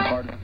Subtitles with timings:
[0.00, 0.38] Pardon.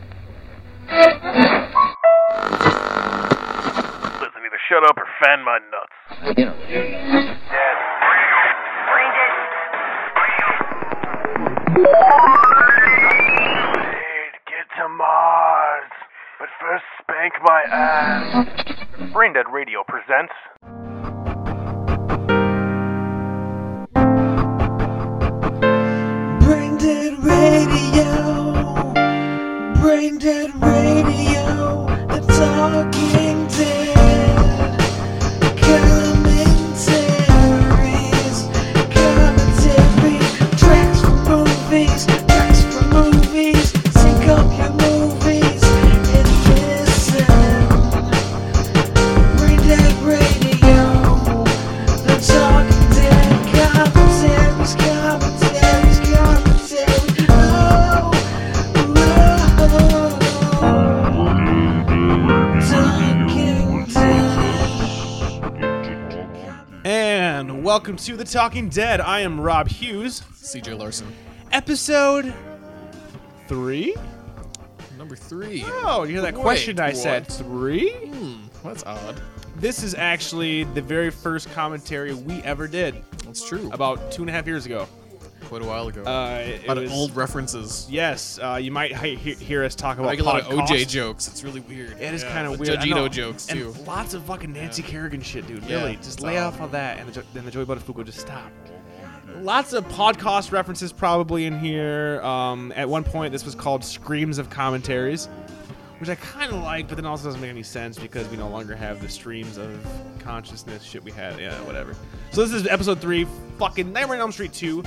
[4.21, 6.39] Listen, either shut up or fan my nuts.
[6.39, 6.58] You know.
[68.29, 69.01] Talking Dead.
[69.01, 70.21] I am Rob Hughes.
[70.35, 71.11] CJ Larson.
[71.51, 72.35] Episode
[73.47, 73.97] three?
[74.99, 75.65] Number three.
[75.67, 77.27] Oh, you hear that Wait, question I said?
[77.27, 77.91] Three?
[77.91, 79.23] Hmm, that's odd.
[79.57, 83.71] This is actually the very first commentary we ever did That's true.
[83.73, 84.87] about two and a half years ago.
[85.49, 86.03] Quite a while ago.
[86.05, 87.87] Uh, it, a lot was- of old references.
[87.91, 90.47] Yes, uh, you might he- he- hear us talk I about get a lot of.
[90.49, 91.27] OJ jokes.
[91.27, 91.93] It's really weird.
[91.99, 92.77] It is Yeah, kind of weird.
[92.79, 93.73] I jokes too.
[93.77, 95.65] And lots of fucking Nancy Kerrigan shit, dude.
[95.65, 98.53] Yeah, really, just lay off of that, and the, then the Joey Buttafuoco just stop.
[99.39, 102.21] Lots of podcast references probably in here.
[102.23, 105.27] Um, at one point, this was called "Screams of Commentaries,"
[105.99, 108.49] which I kind of like, but then also doesn't make any sense because we no
[108.49, 109.79] longer have the streams of
[110.19, 111.39] consciousness shit we had.
[111.41, 111.95] Yeah, whatever.
[112.33, 113.27] So this is episode three,
[113.59, 114.83] fucking Nightmare on Elm Street two,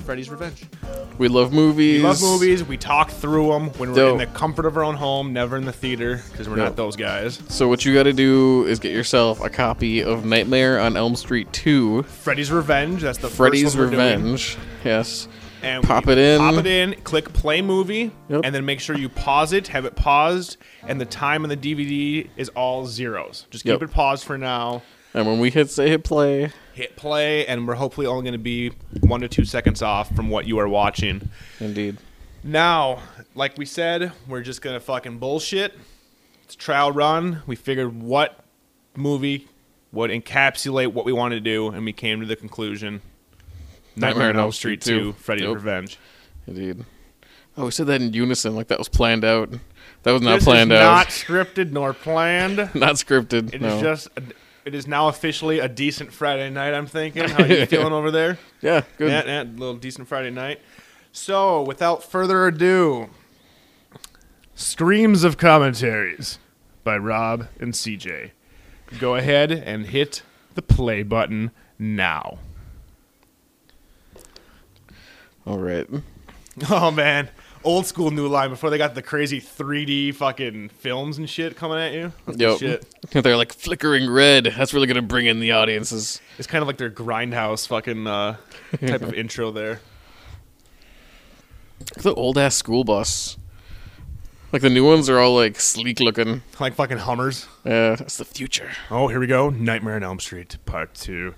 [0.00, 0.64] Freddy's Revenge.
[1.18, 2.00] we love movies.
[2.02, 2.64] We love movies.
[2.64, 4.12] We talk through them when we're Dope.
[4.12, 6.64] in the comfort of our own home, never in the theater because we're Dope.
[6.64, 7.40] not those guys.
[7.48, 11.16] So what you got to do is get yourself a copy of Nightmare on Elm
[11.16, 13.02] Street 2, Freddy's Revenge.
[13.02, 14.22] That's the Freddy's first one we're doing.
[14.22, 14.56] Revenge.
[14.84, 15.28] Yes.
[15.62, 16.38] And Pop we it in.
[16.38, 16.94] Pop it in.
[17.02, 18.40] Click play movie, Yep.
[18.44, 19.68] and then make sure you pause it.
[19.68, 20.56] Have it paused,
[20.86, 23.46] and the time on the DVD is all zeros.
[23.50, 23.82] Just keep Yep.
[23.82, 24.82] it paused for now.
[25.12, 28.38] And when we hit say hit play, Hit play, and we're hopefully only going to
[28.38, 28.70] be
[29.00, 31.28] one to two seconds off from what you are watching.
[31.58, 31.98] indeed.
[32.42, 33.02] Now,
[33.34, 35.76] like we said, we're just gonna fucking bullshit.
[36.44, 37.42] It's trial run.
[37.46, 38.42] We figured what
[38.96, 39.46] movie
[39.92, 43.02] would encapsulate what we wanted to do, and we came to the conclusion:
[43.94, 45.48] Nightmare on Elm Street 2, Freddy's.
[45.48, 45.98] Revenge.
[46.46, 46.86] Indeed.
[47.58, 49.50] Oh, we said that in unison, like that was planned out.
[50.04, 50.84] That was not this planned is out.
[50.84, 52.56] not scripted nor planned.
[52.74, 53.48] Not scripted.
[53.48, 53.82] It is no.
[53.82, 54.08] just.
[54.64, 56.74] It is now officially a decent Friday night.
[56.74, 57.28] I'm thinking.
[57.28, 58.38] How are you feeling over there?
[58.60, 59.10] yeah, good.
[59.10, 60.60] Yeah, yeah, little decent Friday night.
[61.12, 63.08] So, without further ado,
[64.54, 66.38] streams of commentaries
[66.84, 68.30] by Rob and CJ.
[68.98, 70.22] Go ahead and hit
[70.54, 72.38] the play button now.
[75.46, 75.88] All right.
[76.68, 77.30] Oh man,
[77.64, 81.78] old school new line before they got the crazy 3D fucking films and shit coming
[81.78, 82.12] at you.
[82.26, 82.58] That's Yep.
[82.58, 82.86] shit.
[83.24, 84.44] They're like flickering red.
[84.56, 86.20] That's really gonna bring in the audiences.
[86.38, 88.36] It's kind of like their grindhouse fucking uh,
[88.80, 89.80] type of intro there.
[91.96, 93.36] The old ass school bus.
[94.52, 96.42] Like the new ones are all like sleek looking.
[96.58, 97.46] Like fucking Hummers.
[97.64, 98.70] Yeah, that's the future.
[98.90, 99.48] Oh, here we go.
[99.50, 101.34] Nightmare on Elm Street Part 2.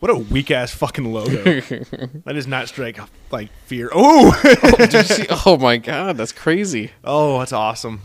[0.00, 1.42] What a weak ass fucking logo.
[1.60, 2.98] that does not strike
[3.30, 3.90] like fear.
[3.94, 4.40] Oh!
[4.78, 5.26] You see?
[5.46, 6.92] Oh my god, that's crazy.
[7.04, 8.00] oh, that's awesome.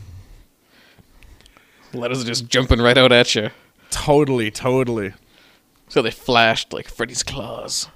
[1.93, 3.49] Letters are just jumping right out at you.
[3.89, 5.13] Totally, totally.
[5.87, 7.87] So they flashed like Freddy's claws.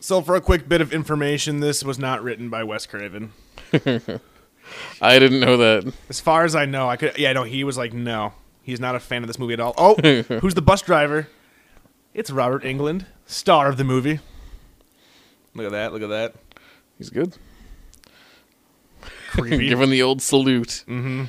[0.00, 3.32] So, for a quick bit of information, this was not written by Wes Craven.
[3.72, 5.92] I didn't know that.
[6.08, 7.18] As far as I know, I could.
[7.18, 8.32] Yeah, no, he was like, no,
[8.62, 9.74] he's not a fan of this movie at all.
[9.78, 11.28] Oh, who's the bus driver?
[12.18, 14.18] It's Robert Englund, star of the movie.
[15.54, 15.92] Look at that!
[15.92, 16.34] Look at that!
[16.98, 17.36] He's good.
[19.28, 19.68] Creepy.
[19.68, 20.82] Giving the old salute.
[20.88, 21.26] Mm-hmm.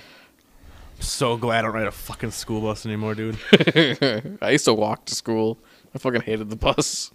[0.99, 3.37] So glad I don't ride a fucking school bus anymore, dude.
[4.41, 5.59] I used to walk to school.
[5.93, 7.11] I fucking hated the bus.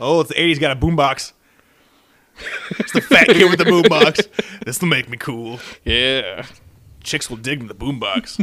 [0.00, 0.58] Oh, it's the '80s.
[0.58, 1.34] Got a boombox.
[2.78, 4.26] it's the fat kid with the boombox.
[4.64, 5.60] This will make me cool.
[5.84, 6.46] Yeah.
[7.02, 8.42] Chicks will dig the boombox.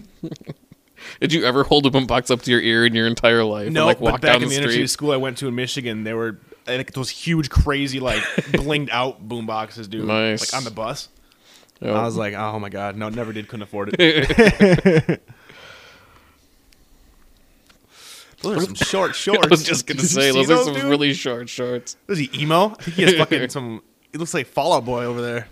[1.20, 3.72] Did you ever hold a boombox up to your ear in your entire life?
[3.72, 5.56] no, and, like but back down in the the inner school I went to in
[5.56, 8.22] Michigan, there were like those huge, crazy, like
[8.54, 10.06] blinged out boomboxes, dude.
[10.06, 10.54] Nice.
[10.54, 11.10] Like on the bus.
[11.82, 11.92] Yeah.
[11.92, 13.98] I was like, oh my god, no, never did, couldn't afford it.
[18.42, 19.46] those are some short shorts.
[19.46, 20.84] I was just gonna say see those are some dude?
[20.86, 21.98] really short shorts.
[22.08, 22.70] Was he emo?
[22.70, 23.82] I think he has fucking some.
[24.12, 25.48] He looks like Fall Out Boy over there.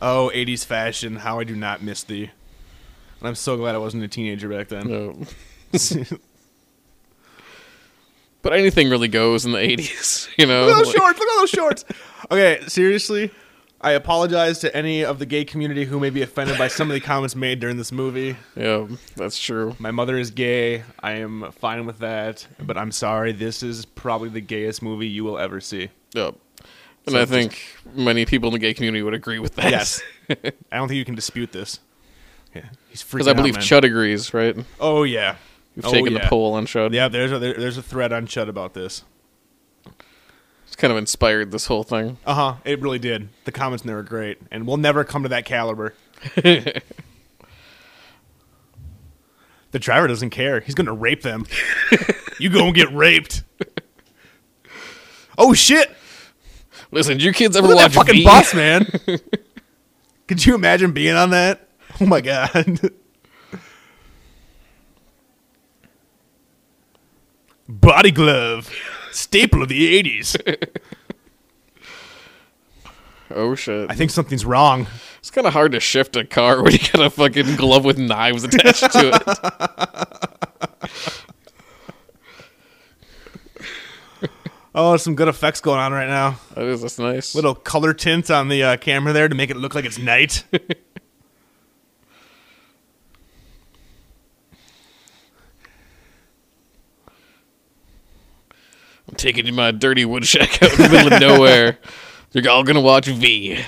[0.00, 1.16] oh, 80s fashion.
[1.16, 2.30] How I do not miss thee.
[3.20, 4.88] And I'm so glad I wasn't a teenager back then.
[4.88, 5.18] No.
[8.40, 10.66] But anything really goes in the 80s, you know?
[10.66, 11.18] Look at those Like- shorts.
[11.18, 11.84] Look at those shorts.
[12.30, 13.30] Okay, seriously.
[13.80, 16.94] I apologize to any of the gay community who may be offended by some of
[16.94, 18.36] the comments made during this movie.
[18.56, 19.76] Yeah, that's true.
[19.78, 20.82] My mother is gay.
[21.00, 23.30] I am fine with that, but I'm sorry.
[23.32, 25.90] This is probably the gayest movie you will ever see.
[26.14, 26.34] Yep.
[27.06, 27.60] And So I think
[27.94, 29.70] many people in the gay community would agree with that.
[29.70, 30.02] Yes.
[30.30, 30.36] I
[30.76, 31.78] don't think you can dispute this.
[32.54, 33.82] Yeah, he's freaking Because I believe out, man.
[33.82, 34.56] Chud agrees, right?
[34.80, 35.36] Oh yeah,
[35.76, 36.20] You've Oh, taken yeah.
[36.22, 36.92] the poll on Chud.
[36.94, 39.04] Yeah, there's a there, there's a thread on Chud about this.
[40.66, 42.18] It's kind of inspired this whole thing.
[42.26, 42.54] Uh huh.
[42.64, 43.28] It really did.
[43.44, 45.94] The comments in there were great, and we'll never come to that caliber.
[46.34, 46.82] the
[49.78, 50.60] driver doesn't care.
[50.60, 51.46] He's gonna rape them.
[52.38, 53.44] you gonna get raped.
[55.36, 55.90] Oh shit!
[56.90, 58.24] Listen, did you kids ever Look at watch that fucking V?
[58.24, 58.86] bus, man.
[60.26, 61.67] Could you imagine being on that?
[62.00, 62.92] Oh my god.
[67.68, 68.72] Body glove,
[69.10, 70.68] staple of the '80s.
[73.30, 73.90] Oh shit!
[73.90, 74.86] I think something's wrong.
[75.18, 77.98] It's kind of hard to shift a car when you got a fucking glove with
[77.98, 81.10] knives attached to it.
[84.74, 86.38] Oh, there's some good effects going on right now.
[86.54, 87.34] That is that's nice.
[87.34, 90.44] Little color tint on the uh, camera there to make it look like it's night.
[99.18, 101.78] Taking my dirty wood shack out in the middle of nowhere.
[102.32, 103.58] You're all gonna watch V.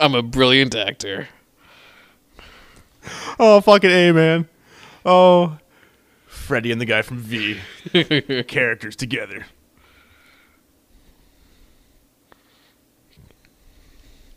[0.00, 1.28] I'm a brilliant actor.
[3.38, 4.48] oh, fucking A, man.
[5.04, 5.58] Oh,
[6.26, 7.58] Freddy and the guy from V.
[8.46, 9.46] Characters together.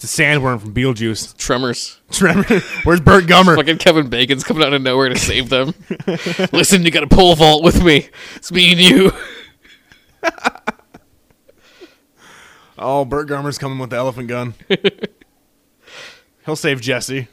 [0.02, 1.36] It's a sandworm from Beetlejuice.
[1.36, 2.00] Tremors.
[2.10, 2.46] Tremor.
[2.84, 3.58] Where's Burt Gummer?
[3.58, 5.74] Fucking Kevin Bacon's coming out of nowhere to save them.
[6.54, 8.08] Listen, you got a pole vault with me.
[8.38, 9.12] It's me and you.
[12.82, 14.54] Oh, Burt Gummer's coming with the elephant gun.
[16.46, 17.28] He'll save Jesse.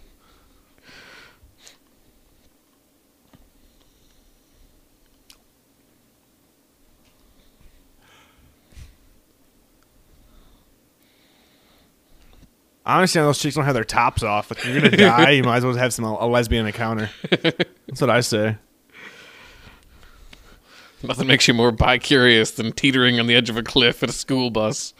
[12.86, 14.52] I understand those chicks don't have their tops off.
[14.52, 17.10] If you're gonna die, you might as well have some a lesbian encounter.
[17.30, 18.56] That's what I say.
[21.02, 24.12] Nothing makes you more bi-curious than teetering on the edge of a cliff at a
[24.12, 24.94] school bus.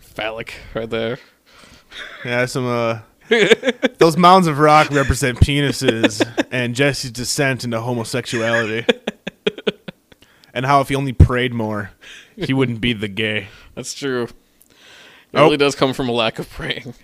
[0.00, 1.18] Phallic, right there.
[2.24, 3.00] Yeah, some uh
[3.98, 6.22] those mounds of rock represent penises
[6.52, 8.86] and Jesse's descent into homosexuality.
[10.54, 11.90] And how if he only prayed more,
[12.36, 13.48] he wouldn't be the gay.
[13.74, 14.22] That's true.
[14.24, 14.32] It
[15.34, 15.42] Oh.
[15.44, 16.94] really does come from a lack of praying.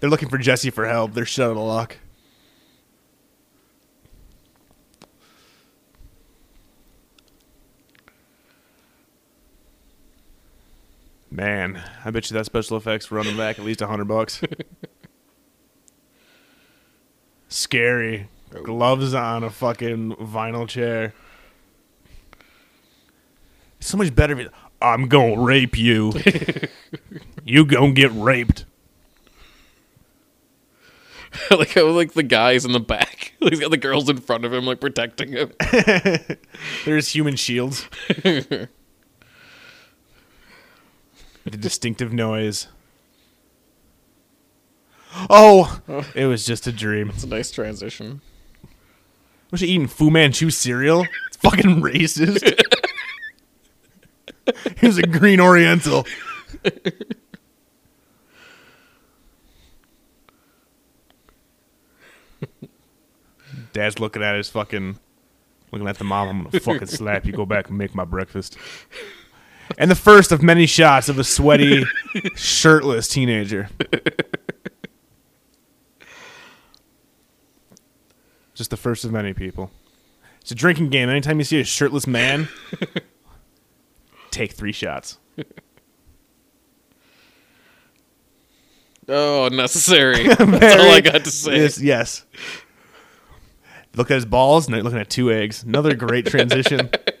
[0.00, 1.14] They're looking for Jesse for help.
[1.14, 1.96] They're shut out of luck.
[11.30, 14.40] Man, I bet you that special effects running back at least a hundred bucks.
[17.48, 18.28] Scary.
[18.54, 18.62] Oh.
[18.62, 21.12] Gloves on a fucking vinyl chair.
[23.78, 24.48] It's So much better if
[24.80, 26.12] I'm gonna rape you.
[27.44, 28.64] you gonna get raped.
[31.50, 33.34] like how like the guys in the back.
[33.40, 35.52] He's got the girls in front of him, like protecting him.
[36.84, 37.88] There's human shields.
[38.08, 38.68] the
[41.44, 42.68] distinctive noise.
[45.30, 45.80] Oh,
[46.14, 47.10] it was just a dream.
[47.10, 48.20] It's a nice transition.
[49.50, 51.06] Was she eating Fu Manchu cereal?
[51.28, 52.44] It's fucking racist.
[54.78, 56.06] he was a green Oriental.
[63.72, 64.98] Dad's looking at his fucking,
[65.72, 66.28] looking at the mom.
[66.28, 67.32] I'm gonna fucking slap you.
[67.32, 68.56] Go back and make my breakfast.
[69.76, 71.84] And the first of many shots of a sweaty,
[72.34, 73.68] shirtless teenager.
[78.58, 79.70] Just the first of many people.
[80.40, 81.08] It's a drinking game.
[81.08, 82.48] Anytime you see a shirtless man,
[84.32, 85.18] take three shots.
[89.08, 90.26] Oh, unnecessary.
[90.34, 91.60] That's all I got to say.
[91.60, 92.26] Yes, yes.
[93.94, 94.68] Look at his balls.
[94.68, 95.62] Now you're looking at two eggs.
[95.62, 96.90] Another great transition.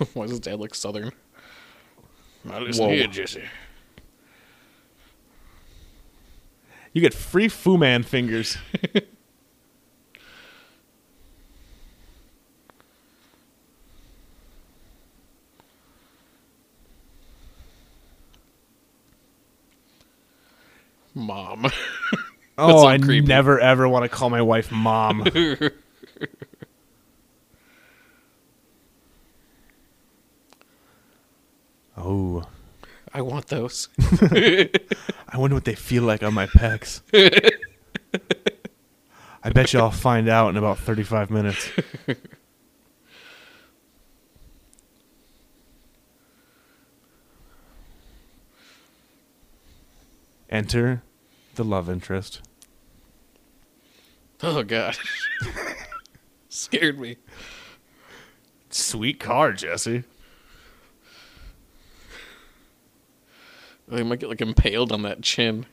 [0.14, 1.12] Why does his dad look southern?
[2.44, 2.92] Now listen Whoa.
[2.92, 3.42] here, Jesse.
[6.92, 8.56] You get free Fu Man fingers.
[21.14, 21.66] Mom.
[22.58, 23.26] oh, I creepy.
[23.26, 25.24] never ever want to call my wife mom.
[32.02, 32.42] Oh,
[33.12, 33.88] I want those.
[34.00, 37.02] I wonder what they feel like on my pecs.
[39.42, 41.70] I bet you I'll find out in about 35 minutes.
[50.50, 51.02] Enter
[51.54, 52.42] the love interest.
[54.42, 54.96] Oh god.
[56.48, 57.16] Scared me.
[58.68, 60.04] Sweet car, Jesse.
[63.90, 65.66] Oh, they might get like impaled on that chin.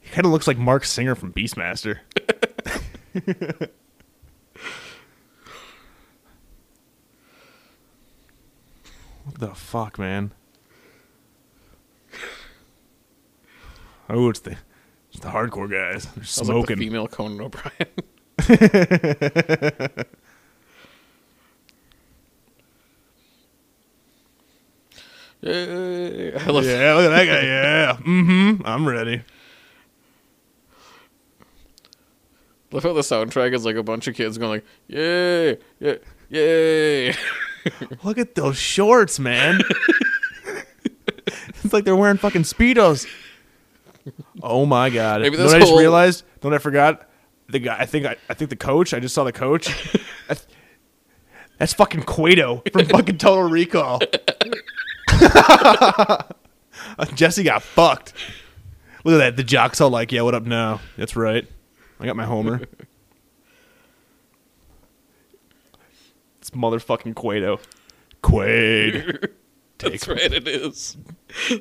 [0.00, 1.98] He kind of looks like Marc Singer from Beastmaster.
[3.12, 3.70] what
[9.38, 10.32] the fuck, man?
[14.08, 14.56] Oh, it's the
[15.10, 16.06] it's the hardcore guys.
[16.14, 16.78] They're Sounds like the smoking.
[16.78, 17.72] female Conan O'Brien.
[18.48, 18.48] Yay.
[18.48, 20.06] I love
[25.42, 25.50] yeah,
[26.46, 27.42] look at that guy.
[27.42, 27.96] Yeah.
[28.00, 28.62] Mm-hmm.
[28.64, 29.22] I'm ready.
[32.70, 35.94] Look how the soundtrack is like a bunch of kids going like, "Yay, yeah,
[36.30, 37.14] yay!"
[38.02, 39.60] Look at those shorts, man.
[41.62, 43.06] it's like they're wearing fucking speedos.
[44.42, 45.20] Oh my god!
[45.20, 46.24] Maybe this what I just realized?
[46.40, 47.08] Don't I forgot
[47.48, 47.76] the guy?
[47.78, 48.94] I think I, I think the coach.
[48.94, 49.68] I just saw the coach.
[50.28, 50.46] that's,
[51.58, 54.00] that's fucking Kuato from fucking Total Recall.
[57.14, 58.12] Jesse got fucked.
[59.04, 59.36] Look at that.
[59.36, 61.46] The jock's all like, "Yeah, what up now?" That's right.
[62.00, 62.62] I got my homer.
[66.40, 67.60] it's motherfucking Kuato.
[68.22, 69.28] Quaid.
[69.78, 70.96] That's right, it is.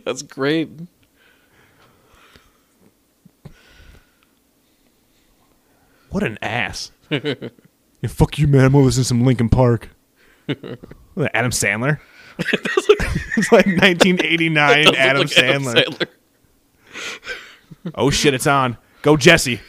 [0.05, 0.69] That's great.
[6.11, 6.91] What an ass.
[7.09, 7.33] yeah,
[8.07, 8.65] fuck you, man.
[8.65, 9.89] I'm gonna listen to some Linkin Park.
[10.49, 11.99] Adam Sandler?
[13.37, 16.07] It's like 1989 Does look Adam like Sandler.
[17.95, 18.77] Oh shit, it's on.
[19.01, 19.61] Go Jesse.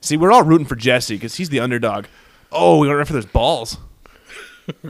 [0.00, 2.06] See, we're all rooting for Jesse because he's the underdog.
[2.52, 3.78] Oh, we right for those balls.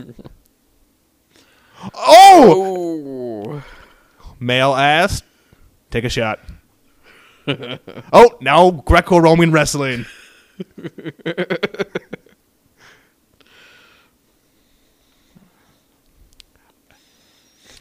[1.93, 3.61] oh,
[4.27, 5.23] Oh, male ass.
[5.89, 6.39] Take a shot.
[8.13, 10.05] oh, now Greco-Roman wrestling.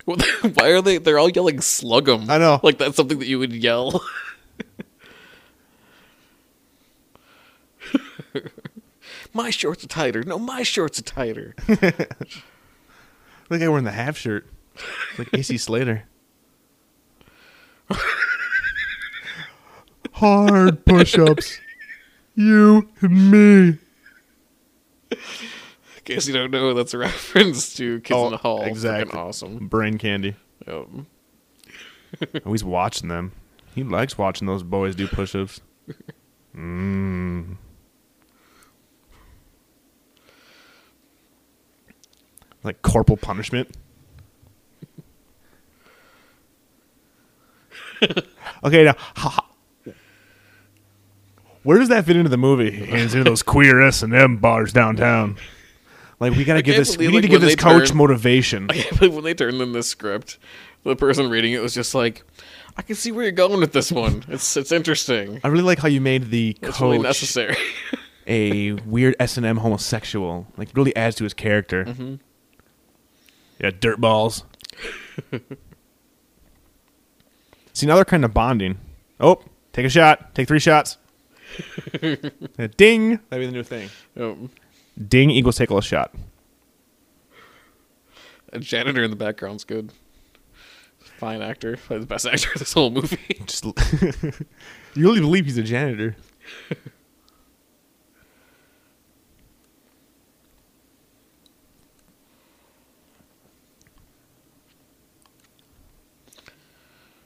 [0.54, 0.98] why are they?
[0.98, 2.60] They're all yelling "slug 'em." I know.
[2.62, 4.04] Like that's something that you would yell.
[9.32, 10.22] my shorts are tighter.
[10.22, 11.56] No, my shorts are tighter.
[11.68, 11.80] Look
[13.50, 14.46] like wearing the half shirt.
[15.18, 16.04] Like AC Slater.
[20.12, 21.58] Hard push ups.
[22.34, 23.78] You and me.
[26.06, 28.60] Case you don't know, that's a reference to Kids Oh, in the Hall.
[28.60, 29.18] Freaking exactly.
[29.18, 29.66] awesome.
[29.68, 30.34] Brain candy.
[30.66, 31.06] Um,
[32.46, 33.32] Oh, he's watching them.
[33.74, 35.60] He likes watching those boys do push ups.
[36.56, 37.56] Mmm.
[42.62, 43.68] Like corporal punishment.
[48.64, 49.30] okay, now, ha-
[49.86, 49.92] ha-
[51.62, 52.88] where does that fit into the movie?
[52.90, 55.36] Into those queer S and M bars downtown.
[56.18, 56.96] Like we gotta give this.
[56.96, 58.66] We need like, to give this coach turn- motivation.
[58.70, 60.38] I can't believe when they turned in this script,
[60.82, 62.24] the person reading it was just like,
[62.76, 64.24] "I can see where you're going with this one.
[64.28, 65.40] It's it's interesting.
[65.44, 67.56] I really like how you made the coach really necessary."
[68.26, 70.46] a weird S and M homosexual.
[70.56, 71.84] Like really adds to his character.
[71.84, 72.14] Mm-hmm.
[73.60, 74.44] Yeah, dirt balls.
[77.72, 78.78] See, now they're kind of bonding.
[79.20, 79.42] Oh,
[79.74, 80.34] take a shot.
[80.34, 80.96] Take three shots.
[82.00, 83.20] Ding.
[83.28, 83.90] That'd be the new thing.
[84.18, 84.50] um,
[84.96, 86.14] Ding equals take a shot.
[88.52, 89.92] a janitor in the background's good.
[91.18, 93.18] Fine actor, probably the best actor of this whole movie.
[93.46, 94.32] Just you
[94.96, 96.16] really believe he's a janitor?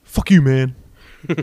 [0.03, 0.75] Fuck you, man.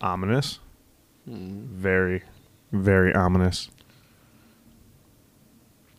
[0.00, 0.60] Ominous.
[1.26, 1.66] Hmm.
[1.66, 2.22] Very,
[2.72, 3.70] very ominous.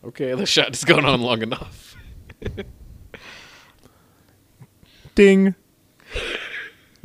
[0.04, 1.96] Okay, the shot has gone on long enough.
[5.14, 5.54] Ding.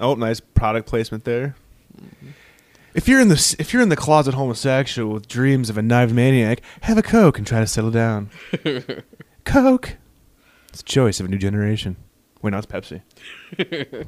[0.00, 1.54] oh, nice product placement there.
[1.94, 2.28] Mm-hmm.
[2.94, 6.10] If you're in the if you're in the closet homosexual with dreams of a knife
[6.12, 8.30] maniac, have a coke and try to settle down.
[9.44, 9.96] coke.
[10.70, 11.96] It's a choice of a new generation.
[12.42, 13.02] Wait, no, it's Pepsi.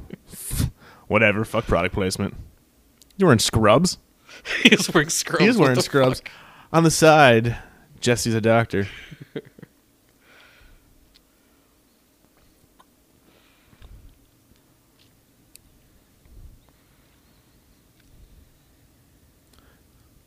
[1.07, 1.43] Whatever.
[1.43, 2.35] Fuck product placement.
[3.17, 3.97] You're wearing scrubs?
[4.63, 5.41] He's wearing scrubs.
[5.43, 6.19] He is wearing scrubs.
[6.21, 6.31] fuck?
[6.71, 7.57] On the side,
[7.99, 8.87] Jesse's a doctor.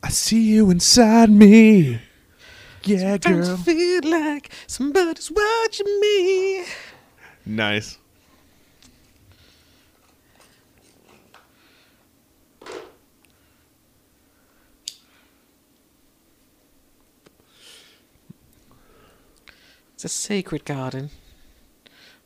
[0.03, 1.99] I see you inside me.
[2.83, 3.57] Yeah, Sometimes I girl.
[3.57, 6.65] feel like somebody's watching me.
[7.45, 7.99] Nice.
[19.93, 21.11] It's a sacred garden.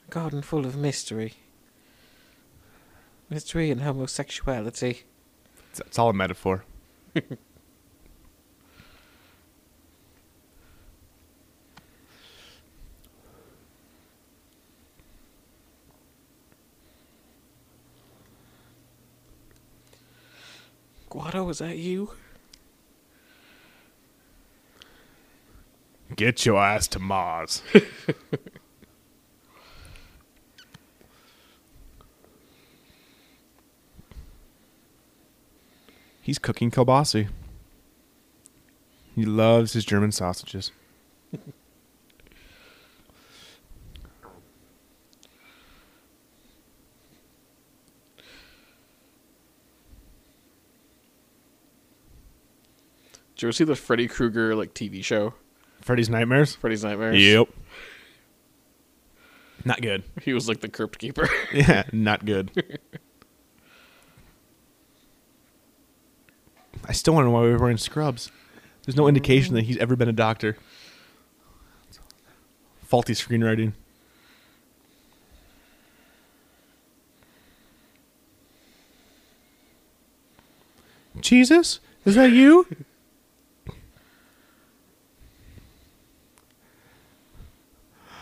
[0.08, 1.34] A garden full of mystery.
[3.30, 5.04] Mystery and homosexuality.
[5.72, 6.64] It's, it's all a metaphor.
[21.30, 22.12] Guado, is that you?
[26.16, 27.62] Get your ass to Mars.
[36.22, 37.28] He's cooking kielbasi.
[39.16, 40.72] He loves his German sausages.
[53.40, 55.34] Did you ever see the Freddy Krueger like TV show?
[55.80, 56.56] Freddy's Nightmares?
[56.56, 57.24] Freddy's Nightmares.
[57.24, 57.48] Yep.
[59.64, 60.04] Not good.
[60.22, 61.30] He was like the crypt keeper.
[61.54, 62.52] Yeah, not good.
[66.86, 68.30] I still want to know why we were wearing scrubs.
[68.84, 70.58] There's no indication that he's ever been a doctor.
[72.84, 73.72] Faulty screenwriting.
[81.22, 81.80] Jesus?
[82.04, 82.68] Is that you?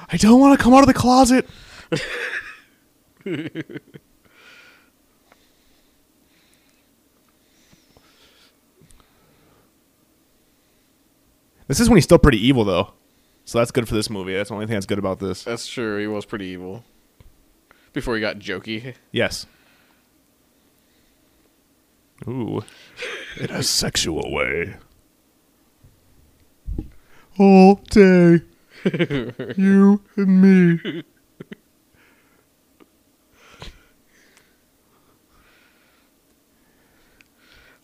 [0.10, 1.48] I don't want to come out of the closet.
[11.68, 12.94] This is when he's still pretty evil, though.
[13.46, 14.34] So that's good for this movie.
[14.34, 15.44] That's the only thing that's good about this.
[15.44, 16.00] That's true.
[16.00, 16.84] He was pretty evil.
[17.94, 18.96] Before he got jokey.
[19.12, 19.46] Yes.
[22.28, 22.64] Ooh.
[23.40, 24.76] In a sexual way.
[27.38, 28.42] All day.
[29.58, 31.04] you and me.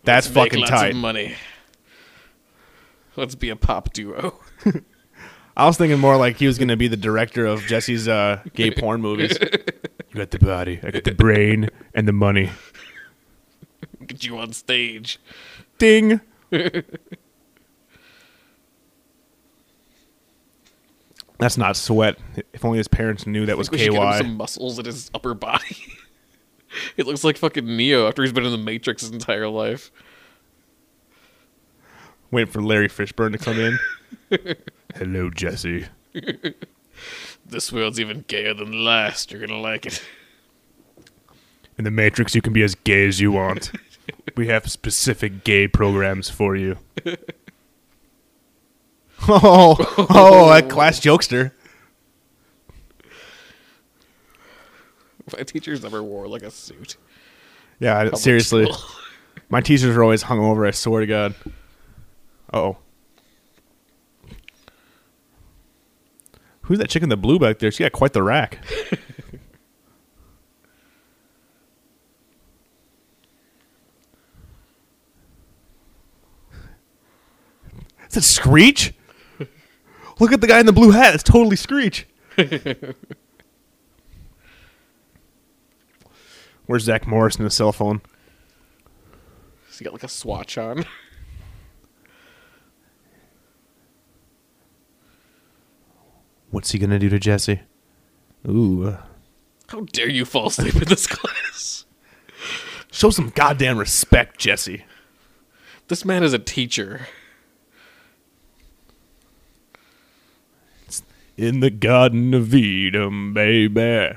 [0.04, 0.92] That's Make fucking lots tight.
[0.92, 1.36] Of money.
[3.16, 4.40] Let's be a pop duo.
[5.56, 8.42] I was thinking more like he was going to be the director of Jesse's uh,
[8.54, 9.38] gay porn movies.
[9.40, 12.50] You got the body, I got the brain, and the money.
[14.06, 15.20] Get you on stage.
[15.78, 16.22] Ding.
[21.44, 22.18] That's not sweat.
[22.54, 24.18] If only his parents knew that was We should get him KY.
[24.20, 25.76] some muscles in his upper body.
[26.98, 29.92] it looks like fucking Neo after he's been in the Matrix his entire life.
[32.32, 33.78] Waiting for Larry Fishburne to come in.
[34.96, 35.88] Hello, Jesse.
[37.46, 39.30] This world's even gayer than the last.
[39.30, 40.02] You're gonna like it.
[41.78, 43.70] In the Matrix, you can be as gay as you want.
[44.38, 46.78] we have specific gay programs for you.
[49.30, 51.52] oh, oh, that class jokester.
[55.36, 56.98] My teachers never wore like a suit.
[57.80, 58.68] Yeah, I- seriously.
[59.50, 60.68] My teachers are always hungover.
[60.68, 61.36] I swear to God.
[62.52, 62.78] Oh,
[66.64, 67.72] who's that chick in the blue back there?
[67.72, 68.60] She got quite the rack.
[78.10, 78.94] Is it Screech?
[80.20, 81.14] Look at the guy in the blue hat.
[81.16, 82.08] It's totally Screech.
[86.66, 88.02] Where's Zach Morris in his cell phone?
[89.68, 90.86] He's got like a swatch on.
[96.52, 97.62] What's he gonna do to Jesse?
[98.48, 98.96] Ooh.
[99.68, 101.86] How dare you fall asleep in this class?
[102.92, 104.86] Show some goddamn respect, Jesse.
[105.88, 107.08] This man is a teacher.
[111.36, 114.12] In the Garden of Eden, baby.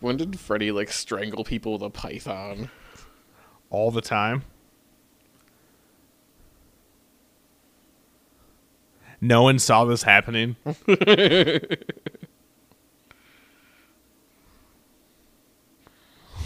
[0.00, 2.70] When did Freddy like strangle people with a python?
[3.70, 4.42] All the time.
[9.18, 10.56] No one saw this happening.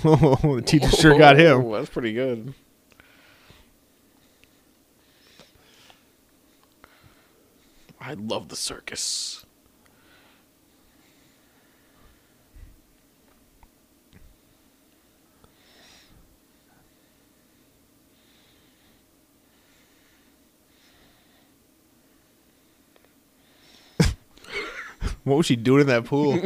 [0.06, 1.70] the teacher sure got him.
[1.70, 2.54] That's pretty good.
[8.00, 9.44] I love the circus.
[25.24, 26.34] What was she doing in that pool?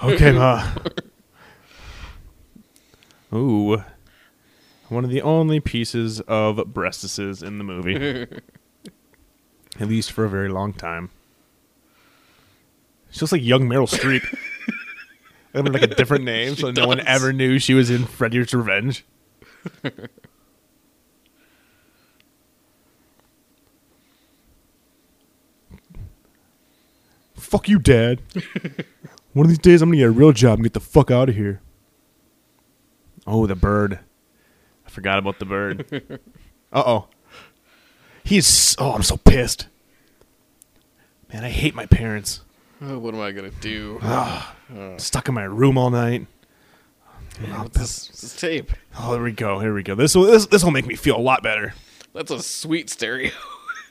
[0.02, 0.68] okay, ma.
[3.34, 3.82] Ooh.
[4.88, 8.26] One of the only pieces of breastises in the movie.
[9.80, 11.10] At least for a very long time.
[13.10, 14.22] She looks like young Meryl Streep.
[15.54, 18.54] I mean, like a different name, so no one ever knew she was in Freddy's
[18.54, 19.04] Revenge.
[27.34, 28.22] Fuck you, Dad.
[29.34, 31.28] One of these days, I'm gonna get a real job and get the fuck out
[31.28, 31.60] of here.
[33.26, 33.98] Oh, the bird.
[34.86, 35.86] I forgot about the bird.
[36.72, 37.08] uh oh.
[38.24, 38.76] He's.
[38.78, 39.68] Oh, I'm so pissed.
[41.32, 42.42] Man, I hate my parents.
[42.80, 44.00] Oh, what am I gonna do?
[44.98, 46.26] Stuck in my room all night.
[47.40, 48.72] What's this, what's this tape?
[48.98, 49.58] Oh, there we go.
[49.60, 49.94] Here we go.
[49.94, 51.74] This will this this will make me feel a lot better.
[52.12, 53.30] That's a sweet stereo.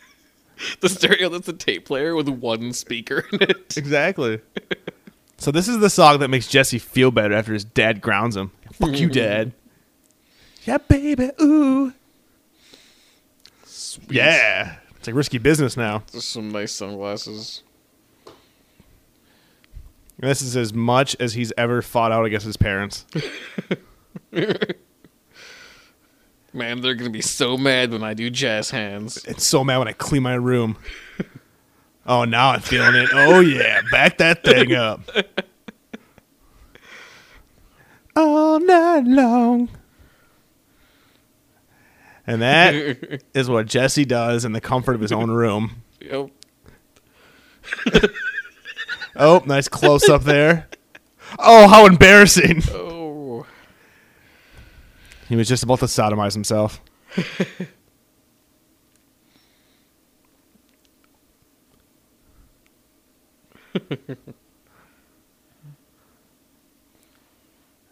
[0.80, 3.78] the stereo that's a tape player with one speaker in it.
[3.78, 4.42] Exactly.
[5.42, 8.52] so this is the song that makes Jesse feel better after his dad grounds him.
[8.74, 9.14] Fuck you, mm.
[9.14, 9.54] dad.
[10.66, 11.32] Yeah, baby.
[11.42, 11.94] Ooh.
[13.66, 14.12] Sweet.
[14.12, 14.76] Yeah.
[14.98, 16.04] It's like risky business now.
[16.12, 17.64] There's some nice sunglasses.
[18.28, 23.08] And this is as much as he's ever fought out against his parents.
[26.54, 29.26] Man, they're gonna be so mad when I do jazz hands.
[29.26, 30.78] It's so mad when I clean my room.
[32.06, 33.10] Oh, now I'm feeling it.
[33.14, 35.02] Oh yeah, back that thing up.
[38.16, 39.70] All night long.
[42.26, 45.84] And that is what Jesse does in the comfort of his own room.
[46.02, 46.30] Yep.
[49.16, 50.68] Oh, nice close up there.
[51.38, 52.64] Oh, how embarrassing.
[52.72, 53.46] Oh.
[55.28, 56.82] He was just about to sodomize himself.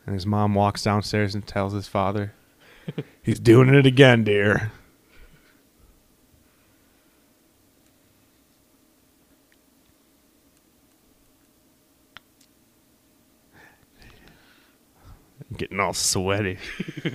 [0.06, 2.34] and his mom walks downstairs and tells his father,
[3.22, 4.72] He's doing it again, dear.
[15.50, 16.58] I'm getting all sweaty.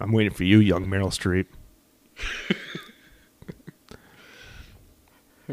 [0.00, 1.46] I'm waiting for you, young Meryl Streep.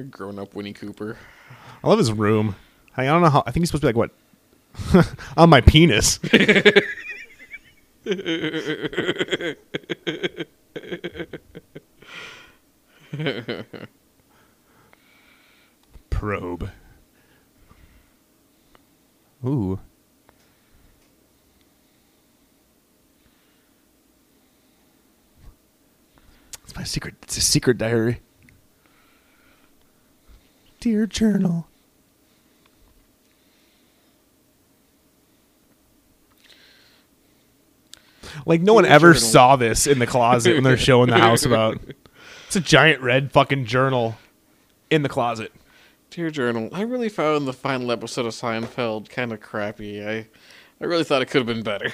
[0.10, 1.18] Grown up Winnie Cooper.
[1.84, 2.56] I love his room.
[2.96, 3.44] I don't know how.
[3.46, 4.12] I think he's supposed to be like what?
[5.38, 6.20] On my penis.
[16.10, 16.70] Probe.
[19.46, 19.80] Ooh.
[26.64, 27.16] It's my secret.
[27.24, 28.22] It's a secret diary.
[30.80, 31.68] Dear journal.
[38.46, 39.30] Like no one ever journal.
[39.30, 41.80] saw this in the closet when they're showing the house about.
[42.48, 44.16] It's a giant red fucking journal
[44.90, 45.52] in the closet.
[46.10, 50.06] Dear Journal, I really found the final episode of Seinfeld kind of crappy.
[50.06, 50.28] I,
[50.80, 51.92] I really thought it could have been better.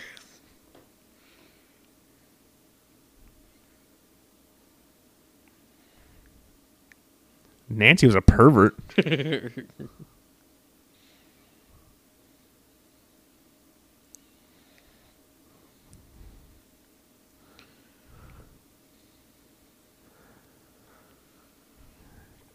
[7.69, 8.75] Nancy was a pervert.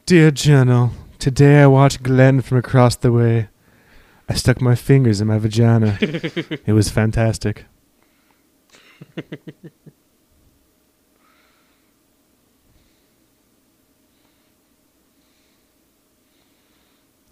[0.06, 3.48] Dear journal, today I watched Glenn from across the way.
[4.28, 5.96] I stuck my fingers in my vagina.
[6.00, 7.64] it was fantastic.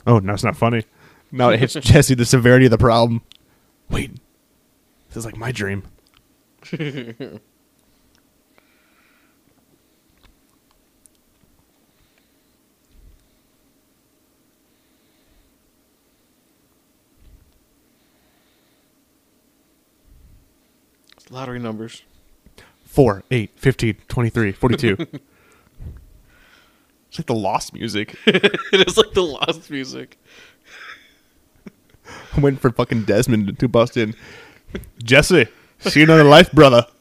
[0.07, 0.87] oh, now it's not funny.
[1.31, 3.21] Now it hits Jesse the severity of the problem.
[3.91, 4.13] Wait,
[5.09, 5.83] this is like my dream.
[21.33, 22.03] lottery numbers.
[22.85, 24.97] 4, 8, 15, 23, 42.
[27.09, 28.17] it's like the lost music.
[28.27, 30.19] it is like the lost music.
[32.35, 34.15] I'm waiting for fucking Desmond to bust in.
[35.03, 35.47] Jesse,
[35.81, 36.87] see you another life, brother.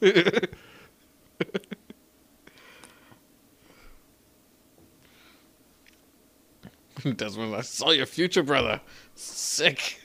[7.16, 8.80] Desmond, I saw your future brother.
[9.14, 9.98] Sick.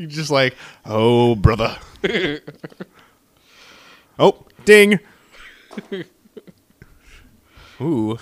[0.00, 1.76] He's just like, oh, brother.
[4.18, 4.98] oh, ding.
[7.82, 8.18] Ooh,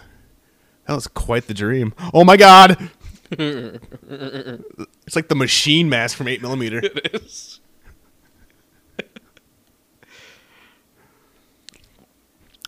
[0.86, 1.94] that was quite the dream.
[2.12, 2.90] Oh my god.
[3.30, 6.80] it's like the machine mask from 8 millimeter.
[6.82, 7.60] It is.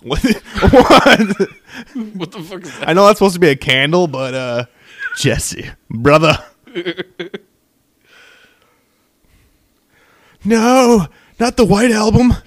[0.02, 0.22] What?
[0.22, 0.38] what?
[2.14, 2.88] What the fuck is that?
[2.88, 4.66] I know that's supposed to be a candle, but uh,
[5.16, 6.38] Jesse, brother.
[10.44, 11.06] No,
[11.38, 12.34] not the White Album.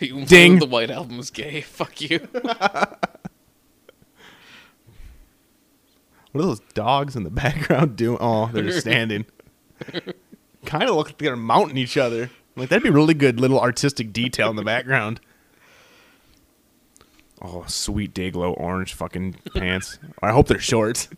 [0.00, 0.58] You Ding.
[0.58, 1.60] The White Album is gay.
[1.62, 2.28] Fuck you.
[6.32, 8.18] What are those dogs in the background doing?
[8.20, 9.24] Oh, they're just standing.
[10.66, 12.28] kind of look like they're mounting each other.
[12.56, 15.20] Like that'd be really good little artistic detail in the background.
[17.40, 20.00] Oh, sweet day glow orange fucking pants.
[20.24, 21.08] I hope they're shorts.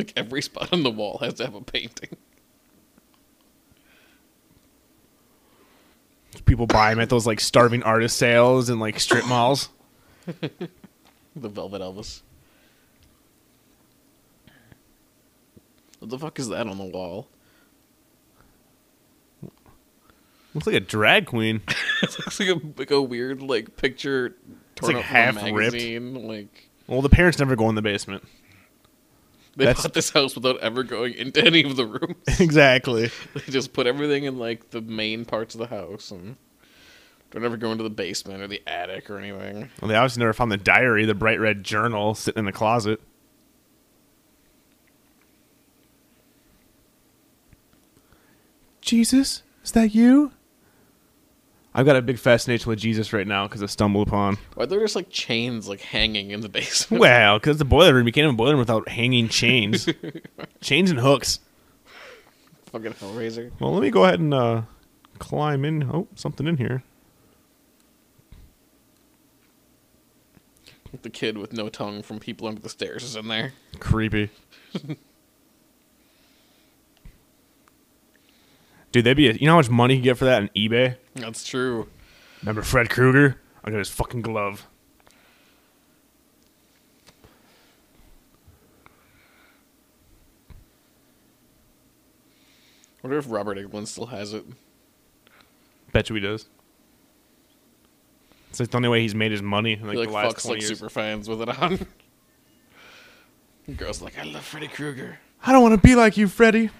[0.00, 2.16] Like every spot on the wall has to have a painting.
[6.46, 9.68] People buy them at those like starving artist sales and like strip malls.
[10.26, 12.22] The Velvet Elvis.
[15.98, 17.28] What the fuck is that on the wall?
[20.54, 21.60] Looks like a drag queen.
[22.02, 24.34] it looks like a like a weird like picture
[24.76, 25.76] torn like out half ripped.
[25.76, 28.24] Like Well, the parents never go in the basement.
[29.56, 32.16] They That's- bought this house without ever going into any of the rooms.
[32.40, 33.10] exactly.
[33.34, 36.36] they just put everything in like the main parts of the house and
[37.30, 39.70] don't ever go into the basement or the attic or anything.
[39.80, 43.00] Well, they obviously never found the diary, the bright red journal sitting in the closet.
[48.80, 50.32] Jesus, is that you?
[51.72, 54.38] I've got a big fascination with Jesus right now because I stumbled upon.
[54.54, 57.00] Why are there just like chains like hanging in the basement?
[57.00, 59.88] Well, because the boiler room, you can't have a boiler room without hanging chains,
[60.60, 61.38] chains and hooks.
[62.72, 63.52] Fucking Hellraiser.
[63.60, 64.62] Well, let me go ahead and uh,
[65.18, 65.84] climb in.
[65.84, 66.82] Oh, something in here.
[71.02, 73.52] The kid with no tongue from People Under the Stairs is in there.
[73.78, 74.30] Creepy.
[78.92, 80.96] Dude, that'd be a, you know how much money you get for that on eBay?
[81.14, 81.88] That's true.
[82.42, 83.40] Remember Fred Krueger?
[83.64, 84.66] I got his fucking glove.
[93.02, 94.44] wonder if Robert Englund still has it.
[95.92, 96.46] Bet you he does.
[98.50, 100.36] It's like the only way he's made his money in like, he like the last
[100.36, 100.78] fucks 20 like years.
[100.78, 101.86] super fans with it on.
[103.76, 105.18] Girls like I love Freddy Krueger.
[105.42, 106.70] I don't want to be like you, Freddy.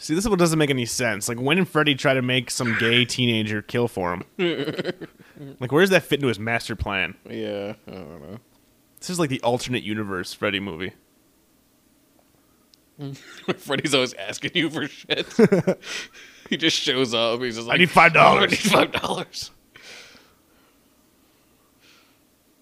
[0.00, 1.28] See, this one doesn't make any sense.
[1.28, 4.24] Like, when did Freddy try to make some gay teenager kill for him?
[5.60, 7.16] like, where does that fit into his master plan?
[7.28, 8.38] Yeah, I don't know.
[8.98, 10.92] This is like the alternate universe Freddy movie.
[13.58, 15.26] Freddy's always asking you for shit.
[16.48, 17.40] he just shows up.
[17.42, 18.12] He's just like, I need $5.
[18.16, 19.50] "Oh, I need five dollars.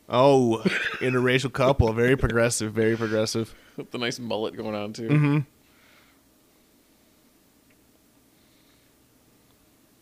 [0.09, 0.63] Oh,
[1.01, 3.55] interracial couple, very progressive, very progressive.
[3.77, 5.09] With the nice mullet going on too.
[5.09, 5.39] Mm-hmm.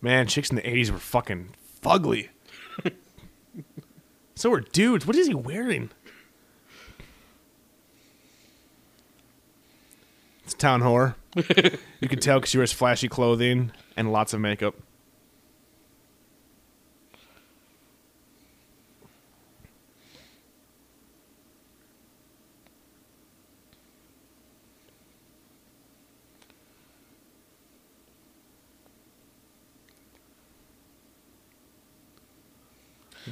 [0.06, 1.48] Man, chicks in the '80s were fucking
[1.82, 2.28] fugly.
[4.36, 5.04] so were dudes.
[5.04, 5.90] What is he wearing?
[10.44, 11.16] It's a town whore.
[12.00, 14.76] you can tell because she wears flashy clothing and lots of makeup.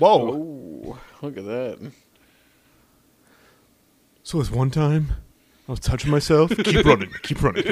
[0.05, 0.35] Whoa.
[0.85, 1.93] Oh, look at that.
[4.23, 5.13] So this one time,
[5.67, 6.51] I was touching myself.
[6.65, 7.63] keep running, keep running.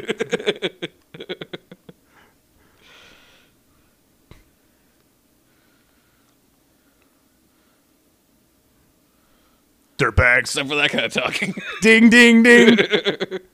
[9.99, 10.38] Dirtbags.
[10.38, 11.55] Except for that kind of talking.
[11.83, 12.79] Ding, ding, ding.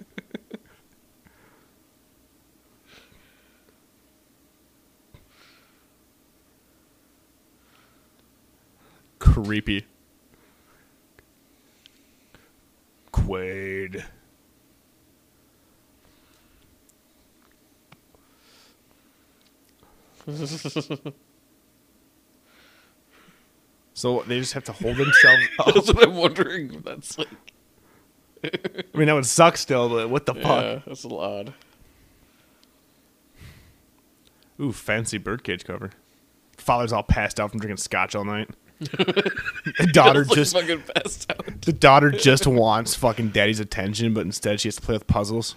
[9.44, 9.87] Creepy.
[13.12, 14.05] Quaid.
[23.94, 25.74] So they just have to hold themselves up.
[25.74, 26.72] That's what I'm wondering.
[26.74, 27.29] if That's like,
[28.44, 30.44] I mean, that would suck still, but what the fuck?
[30.62, 31.55] yeah, that's a lot odd.
[34.61, 35.90] Ooh, fancy birdcage cover.
[36.57, 38.51] Father's all passed out from drinking scotch all night.
[38.81, 41.61] The daughter just out.
[41.62, 45.57] the daughter just wants fucking daddy's attention, but instead she has to play with puzzles.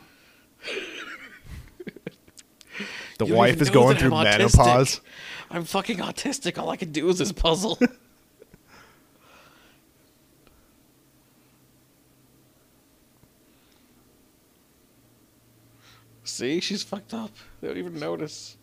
[3.20, 4.58] The You wife is going through I'm autistic.
[4.58, 5.02] menopause.
[5.52, 6.58] I'm fucking autistic.
[6.58, 7.78] All I can do is this puzzle.
[16.24, 17.32] See, she's fucked up.
[17.60, 18.58] They don't even notice.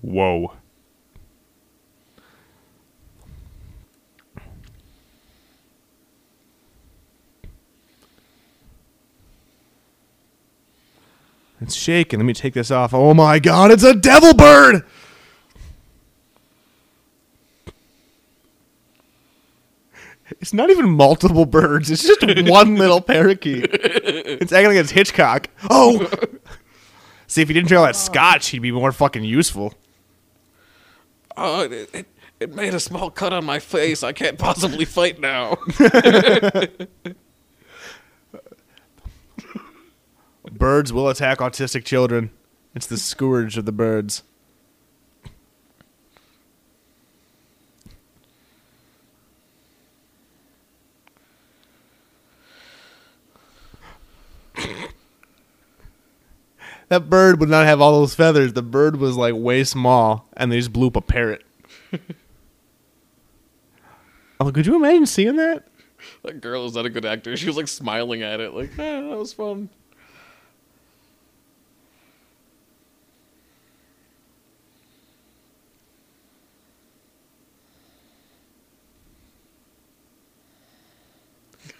[0.00, 0.52] Whoa.
[11.60, 12.20] It's shaking.
[12.20, 12.94] Let me take this off.
[12.94, 14.84] Oh my god, it's a devil bird!
[20.40, 21.90] It's not even multiple birds.
[21.90, 23.70] It's just one little parakeet.
[23.72, 25.48] It's acting like it's Hitchcock.
[25.68, 26.08] Oh!
[27.26, 29.74] See, if he didn't drink all that scotch, he'd be more fucking useful.
[31.40, 32.06] Oh, it, it,
[32.40, 34.02] it made a small cut on my face.
[34.02, 35.56] I can't possibly fight now.
[40.50, 42.30] Birds will attack autistic children.
[42.74, 44.24] It's the scourge of the birds.
[56.88, 58.52] That bird would not have all those feathers.
[58.52, 61.44] The bird was like way small, and they just blew up a parrot.
[64.40, 65.68] oh, could you imagine seeing that?
[66.22, 67.36] that girl is not a good actor.
[67.36, 69.68] She was like smiling at it, like, eh, that was fun.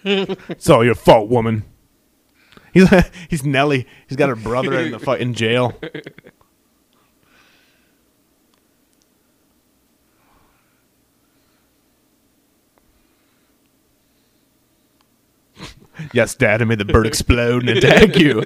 [0.03, 1.63] It's all your fault, woman.
[2.73, 2.89] He's
[3.29, 3.87] he's Nelly.
[4.07, 5.79] He's got her brother in the fucking jail.
[16.13, 16.61] yes, Dad.
[16.61, 18.43] I made the bird explode and attack you.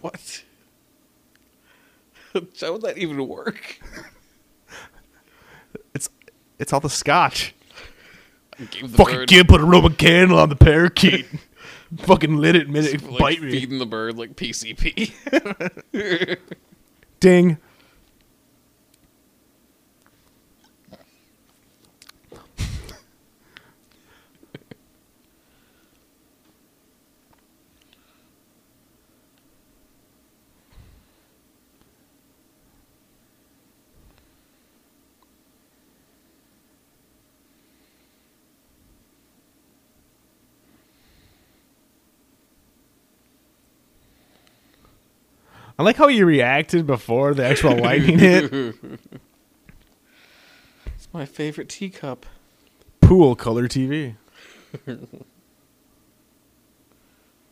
[0.00, 0.42] What?
[2.60, 3.80] How would that even work?
[6.58, 7.54] It's all the scotch.
[8.58, 11.26] The Fucking bird, kid put a Roman candle on the parakeet.
[11.98, 13.50] Fucking lit it, made it like, bite me.
[13.52, 15.12] feeding the bird like PCP.
[17.20, 17.58] Ding.
[45.78, 48.52] I like how you reacted before the actual lightning hit.
[50.86, 52.26] it's my favorite teacup.
[53.00, 54.14] Pool color TV.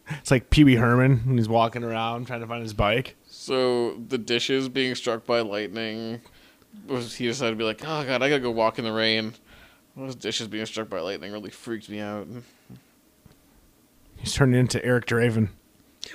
[0.09, 3.17] it's like Pee Wee Herman when he's walking around trying to find his bike.
[3.27, 6.21] So the dishes being struck by lightning,
[6.87, 9.35] was he decided to be like, oh god, I gotta go walk in the rain.
[9.97, 12.27] Those dishes being struck by lightning really freaked me out.
[14.17, 15.49] He's turning into Eric Draven.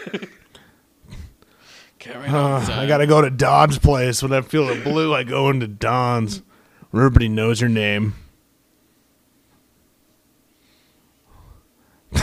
[2.08, 4.24] Carry I gotta go to Don's place.
[4.24, 6.41] When I feel the blue, I go into Don's.
[6.91, 8.14] Where everybody knows your name.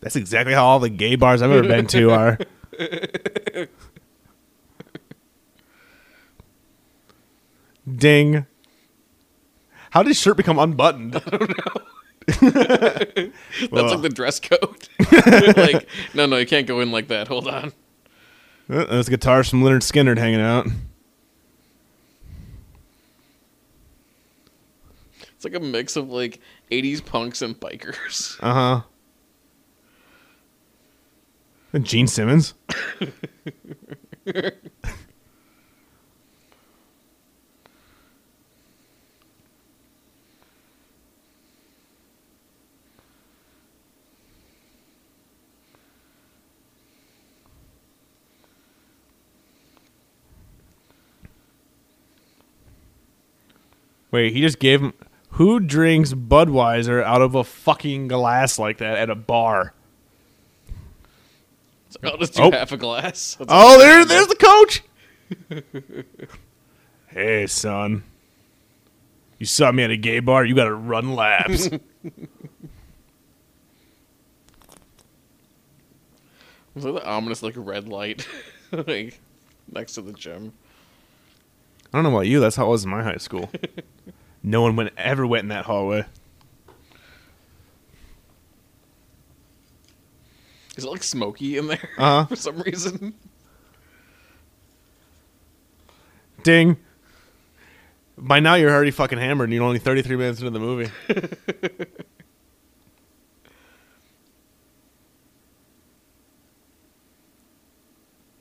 [0.00, 2.38] That's exactly how all the gay bars I've ever been to are.
[7.94, 8.46] Ding.
[9.90, 11.20] How did his shirt become unbuttoned?
[12.40, 13.88] That's Well.
[13.90, 14.88] like the dress code.
[15.56, 17.28] like, no, no, you can't go in like that.
[17.28, 17.72] Hold on.
[18.70, 20.66] Uh, There's guitars from Lynyrd Skynyrd hanging out.
[25.34, 28.38] It's like a mix of like 80s punks and bikers.
[28.40, 28.80] Uh huh.
[31.74, 32.54] And Gene Simmons.
[54.14, 54.92] Wait, he just gave him.
[55.30, 59.74] Who drinks Budweiser out of a fucking glass like that at a bar?
[61.88, 62.50] So I'll just do Oh.
[62.52, 63.34] half a glass.
[63.34, 64.84] That's Oh, there, there's the coach.
[67.08, 68.04] hey, son.
[69.40, 70.44] You saw me at a gay bar.
[70.44, 71.66] You got to run laps.
[71.66, 71.80] It's
[76.76, 78.28] like the ominous like red light,
[78.86, 79.18] like
[79.72, 80.52] next to the gym.
[81.94, 82.40] I don't know about you.
[82.40, 83.48] That's how it was in my high school.
[84.42, 86.04] no one went ever went in that hallway.
[90.76, 92.24] Is it like smoky in there Uh-huh.
[92.28, 93.14] for some reason?
[96.42, 96.78] Ding.
[98.18, 100.90] By now, you're already fucking hammered, and you're only 33 minutes into the movie.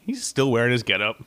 [0.05, 1.23] He's still wearing his getup.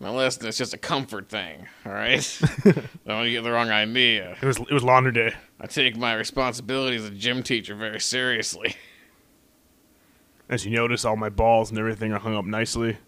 [0.00, 2.40] Listen, it's just a comfort thing, all right?
[3.06, 4.36] Don't get the wrong idea.
[4.40, 5.34] It was it was laundry day.
[5.60, 8.76] I take my responsibility as a gym teacher very seriously.
[10.48, 12.98] As you notice, all my balls and everything are hung up nicely.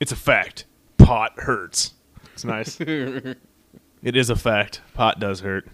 [0.00, 0.64] it's a fact.
[0.96, 1.92] Pot hurts.
[2.32, 2.80] It's nice.
[2.80, 3.36] it
[4.02, 4.80] is a fact.
[4.94, 5.68] Pot does hurt.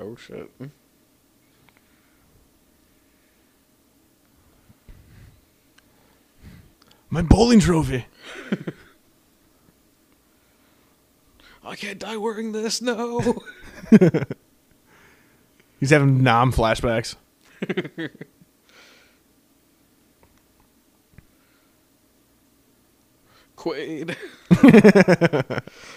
[0.00, 0.48] Oh shit.
[7.10, 8.06] My bowling trophy.
[11.64, 12.80] I can't die wearing this.
[12.80, 13.42] No.
[15.80, 17.16] He's having Nam flashbacks.
[23.56, 24.14] Quaid.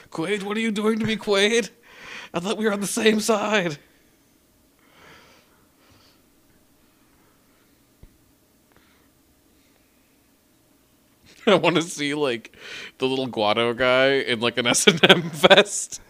[0.10, 1.70] Quaid, what are you doing to me, Quaid?
[2.34, 3.78] I thought we were on the same side.
[11.48, 12.56] I want to see like
[13.00, 16.02] the little Kuato guy in like an S and M vest.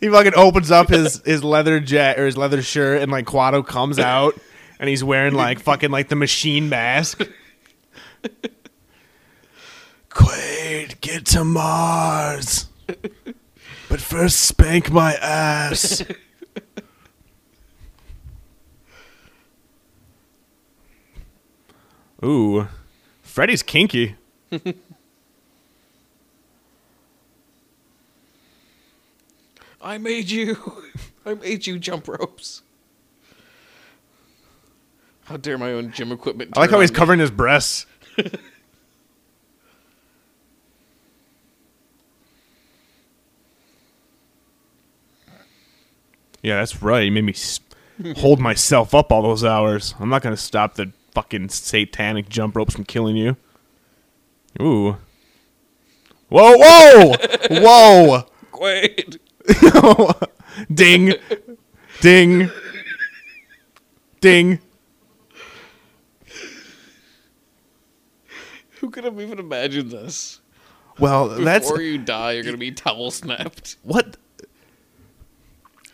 [0.00, 3.66] He fucking opens up his his leather jet or his leather shirt, and like Kuato
[3.66, 4.38] comes out,
[4.78, 7.22] and he's wearing like fucking like the machine mask.
[10.10, 12.66] Quaid, get to Mars,
[13.88, 16.04] but first spank my ass.
[22.24, 22.68] Ooh,
[23.22, 24.16] Freddy's kinky.
[29.82, 30.56] I made you.
[31.26, 32.62] I made you jump ropes.
[35.24, 36.56] How dare my own gym equipment?
[36.56, 36.96] I like how he's me.
[36.96, 37.86] covering his breasts.
[46.42, 47.04] yeah, that's right.
[47.04, 47.34] You made me
[48.16, 49.94] hold myself up all those hours.
[50.00, 53.36] I'm not going to stop the fucking satanic jump ropes from killing you.
[54.60, 54.96] Ooh.
[56.28, 57.14] Whoa, whoa!
[57.50, 58.22] whoa!
[58.52, 59.18] Quaid.
[60.74, 61.14] Ding.
[62.00, 62.50] Ding.
[64.20, 64.60] Ding.
[68.80, 70.40] Who could have even imagined this?
[70.98, 73.76] Well, that's Before you die, you're gonna be towel snapped.
[73.82, 74.16] what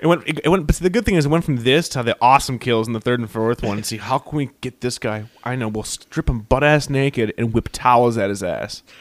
[0.00, 2.02] it went, it, it went but the good thing is it went from this to
[2.02, 3.78] the awesome kills in the third and fourth one.
[3.78, 5.24] And see how can we get this guy?
[5.44, 8.82] I know we'll strip him butt ass naked and whip towels at his ass.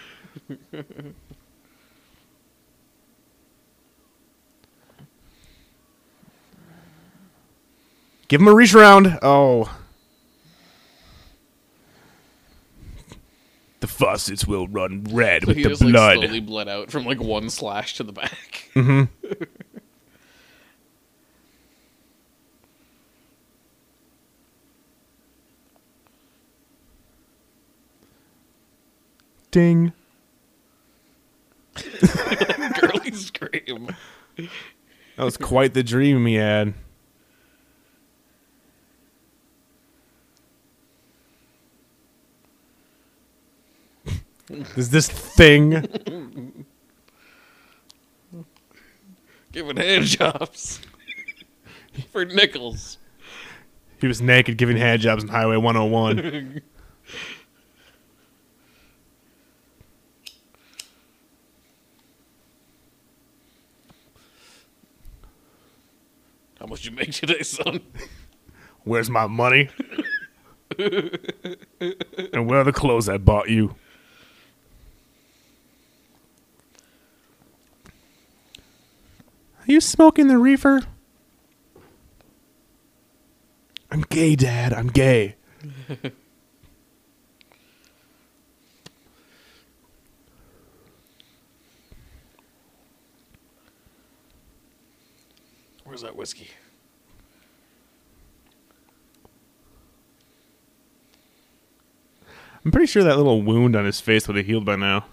[8.28, 9.74] Give him a reach around oh.
[13.80, 16.18] The faucets will run red So with he the just like blood.
[16.18, 18.70] slowly bled out from like one slash to the back.
[18.74, 19.04] Mm-hmm.
[29.58, 29.92] Ding.
[31.74, 33.88] Girly scream.
[34.36, 36.76] That was quite the dream he had.
[44.76, 45.72] Is this thing?
[49.52, 50.82] Giving hand jobs.
[52.12, 53.00] For nickels.
[54.00, 56.62] He was naked giving hand jobs on Highway 101.
[66.68, 67.80] How much you make today, son?
[68.84, 69.70] Where's my money?
[70.78, 73.76] and where are the clothes I bought you?
[79.62, 80.82] Are you smoking the reefer?
[83.90, 84.74] I'm gay, Dad.
[84.74, 85.38] I'm gay.
[96.04, 96.50] That whiskey?
[102.64, 105.06] I'm pretty sure that little wound on his face would have healed by now.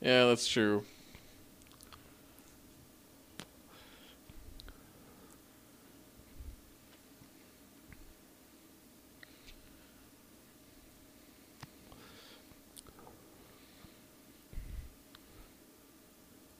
[0.00, 0.84] Yeah, that's true.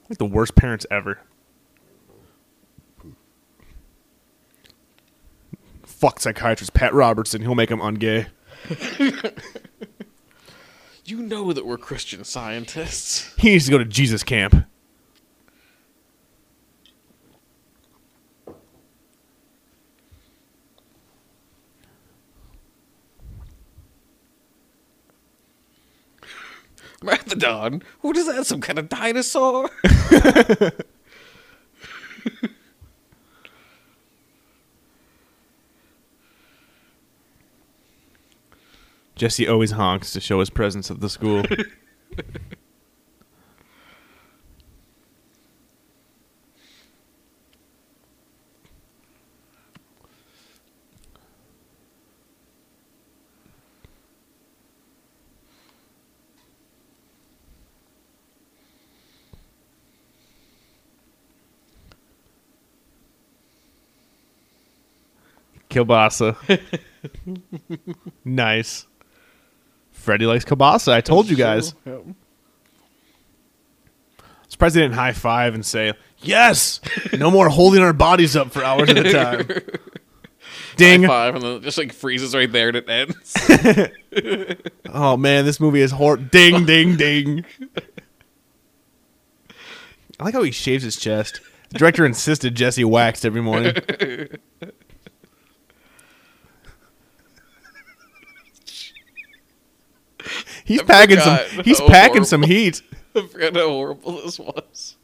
[0.08, 1.20] Like the worst parents ever.
[5.98, 7.42] Fuck psychiatrist Pat Robertson.
[7.42, 8.26] He'll make him ungay.
[11.04, 13.34] You know that we're Christian scientists.
[13.38, 14.66] He needs to go to Jesus camp.
[27.02, 27.82] Marathon?
[28.02, 28.46] What is that?
[28.46, 29.70] Some kind of dinosaur?
[39.18, 41.42] Jesse always honks to show his presence at the school.
[65.68, 66.36] Kielbasa.
[68.24, 68.86] nice.
[70.08, 70.90] Freddie likes kielbasa.
[70.90, 71.74] I told you guys.
[71.84, 72.02] Yep.
[74.48, 76.80] Surprised they didn't high five and say, Yes!
[77.12, 79.46] No more holding our bodies up for hours at a time.
[80.76, 81.06] Ding.
[81.06, 83.36] Five, and then it just like freezes right there and it ends.
[84.94, 87.44] Oh man, this movie is hor ding ding ding.
[90.18, 91.42] I like how he shaves his chest.
[91.68, 93.76] The director insisted Jesse waxed every morning.
[100.68, 102.82] He's I packing some he's how packing some heat.
[103.16, 104.96] I forgot how horrible this was.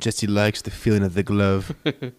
[0.00, 1.76] Jesse likes the feeling of the glove.
[1.86, 1.92] I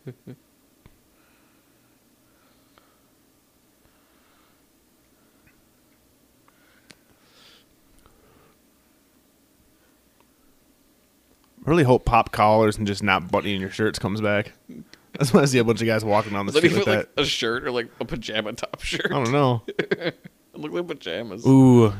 [11.65, 14.53] really hope pop collars and just not buttoning your shirts comes back.
[15.20, 17.16] I just want to see a bunch of guys walking down the street like like
[17.16, 17.22] that.
[17.22, 19.07] a shirt or like a pajama top shirt?
[19.11, 19.64] I don't know.
[20.55, 21.47] It looked like pajamas.
[21.47, 21.91] Ooh.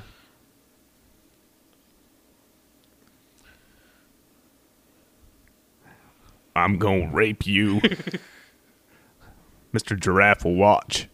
[6.56, 7.82] I'm gonna rape you.
[9.74, 10.00] Mr.
[10.00, 11.08] Giraffe will watch.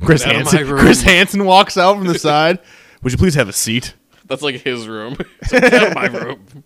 [0.00, 0.70] Chris Get out of my Hansen.
[0.74, 0.80] room.
[0.80, 2.58] Chris Hansen walks out from the side.
[3.02, 3.94] Would you please have a seat?
[4.26, 5.16] That's like his room.
[5.40, 6.64] It's like, Get out of my room.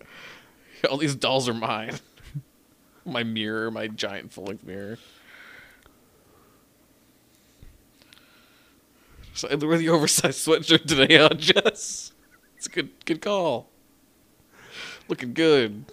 [0.91, 1.99] All these dolls are mine.
[3.05, 4.99] My mirror, my giant full length mirror.
[9.33, 12.13] So I wear the oversized sweatshirt today, huh, Jess?
[12.57, 13.69] It's a good good call.
[15.09, 15.85] Looking good.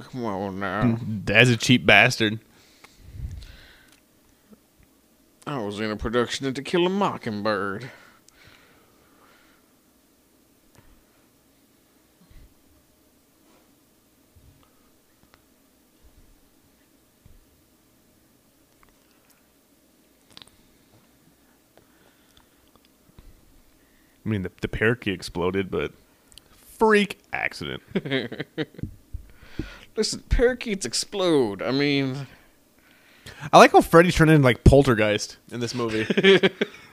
[0.00, 0.98] Come on now.
[1.24, 2.40] Dad's a cheap bastard.
[5.46, 7.90] I was in a production of To Kill a Mockingbird.
[24.24, 25.92] I mean, the, the parakeet exploded, but
[26.50, 27.80] freak accident.
[29.96, 31.62] Listen, parakeets explode.
[31.62, 32.26] I mean,
[33.52, 36.06] I like how Freddy turned into like poltergeist in this movie.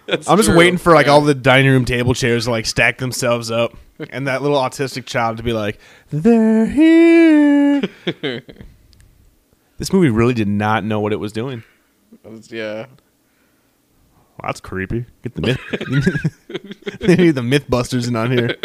[0.08, 0.58] I'm just true.
[0.58, 3.76] waiting for like all the dining room table chairs to like stack themselves up,
[4.10, 5.80] and that little autistic child to be like,
[6.10, 7.82] "They're here."
[9.78, 11.64] this movie really did not know what it was doing.
[12.49, 12.86] Yeah.
[14.38, 15.06] Well, that's creepy.
[15.22, 15.60] Get the myth.
[16.99, 18.56] they need the MythBusters in on here.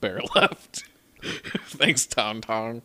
[0.00, 0.84] Bear left.
[1.22, 2.82] Thanks, Tom Tong.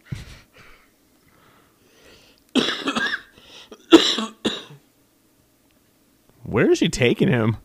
[6.43, 7.57] Where is she taking him?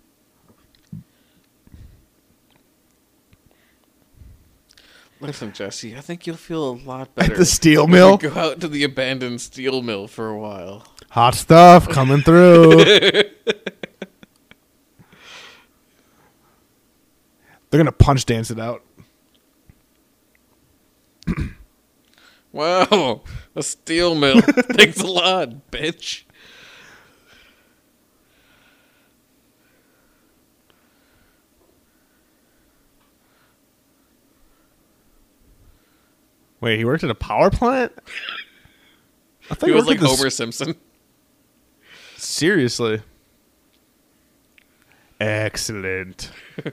[5.21, 7.33] Listen, Jesse, I think you'll feel a lot better.
[7.33, 8.17] At the steel mill.
[8.17, 10.85] Go out to the abandoned steel mill for a while.
[11.11, 12.75] Hot stuff coming through.
[17.71, 18.83] They're gonna punch dance it out.
[22.53, 23.23] Wow,
[23.57, 24.43] a steel mill.
[24.43, 26.25] Thanks a lot, bitch.
[36.61, 37.93] Wait, he worked at a power plant?
[39.51, 40.77] I thought He was like at s- Homer Simpson.
[42.17, 43.03] Seriously.
[45.21, 46.31] Excellent.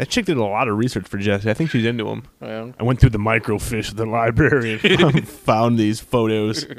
[0.00, 1.50] that chick did a lot of research for Jesse.
[1.50, 2.22] I think she's into him.
[2.40, 2.72] Yeah.
[2.80, 6.66] I went through the microfiche of the library and found these photos.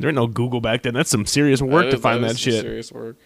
[0.00, 0.94] There ain't no Google back then.
[0.94, 2.62] That's some serious work to is- find that, some shit.
[2.62, 3.16] Serious work.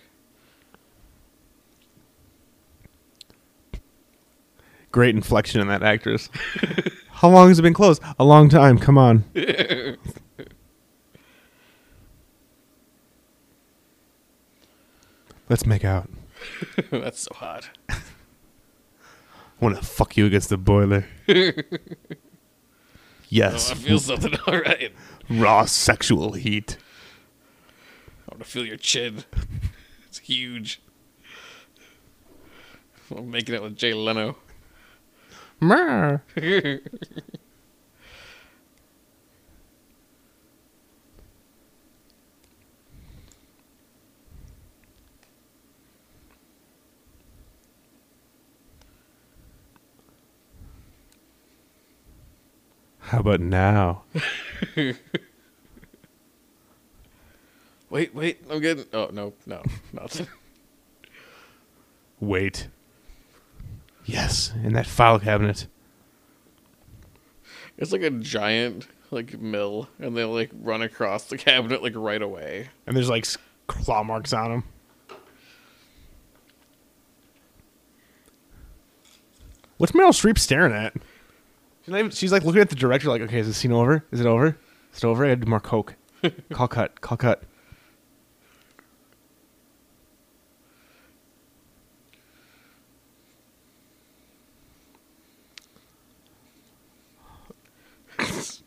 [4.92, 6.28] Great inflection in that actress.
[7.12, 8.02] How long has it been closed?
[8.18, 8.76] A long time.
[8.78, 9.24] Come on.
[15.48, 16.10] Let's make out.
[16.90, 17.70] That's so hot.
[19.60, 21.06] I want to fuck you against the boiler.
[23.28, 23.70] yes.
[23.70, 24.34] Oh, I feel something.
[24.46, 24.92] All right.
[25.30, 26.76] Raw sexual heat.
[28.28, 29.24] I want to feel your chin.
[30.08, 30.82] It's huge.
[33.14, 34.36] I'm making it with Jay Leno.
[53.06, 54.02] How about now?
[57.88, 58.42] Wait, wait.
[58.50, 58.84] I'm getting.
[58.92, 60.26] Oh no, no, nothing.
[62.18, 62.68] Wait.
[64.04, 65.66] Yes, in that file cabinet.
[67.78, 72.20] It's like a giant like mill, and they like run across the cabinet like right
[72.20, 72.68] away.
[72.86, 73.26] And there's like
[73.68, 74.64] claw marks on them.
[79.76, 80.94] What's Meryl Streep staring at?
[81.86, 84.04] She's, not even- she's like looking at the director, like, okay, is this scene over?
[84.10, 84.58] Is it over?
[84.92, 85.24] Is it over?
[85.24, 85.94] I gotta do more coke.
[86.52, 87.00] call cut.
[87.00, 87.44] Call cut.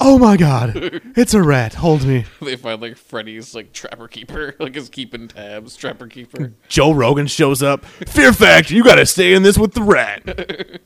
[0.00, 0.72] oh my god.
[1.16, 1.74] It's a rat.
[1.74, 2.24] Hold me.
[2.40, 5.76] They find like Freddy's like trapper keeper, like is keeping tabs.
[5.76, 6.54] Trapper keeper.
[6.68, 7.84] Joe Rogan shows up.
[7.84, 10.80] Fear Factor, you gotta stay in this with the rat.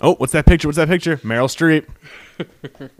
[0.00, 0.68] Oh, what's that picture?
[0.68, 1.18] What's that picture?
[1.18, 1.86] Meryl Streep.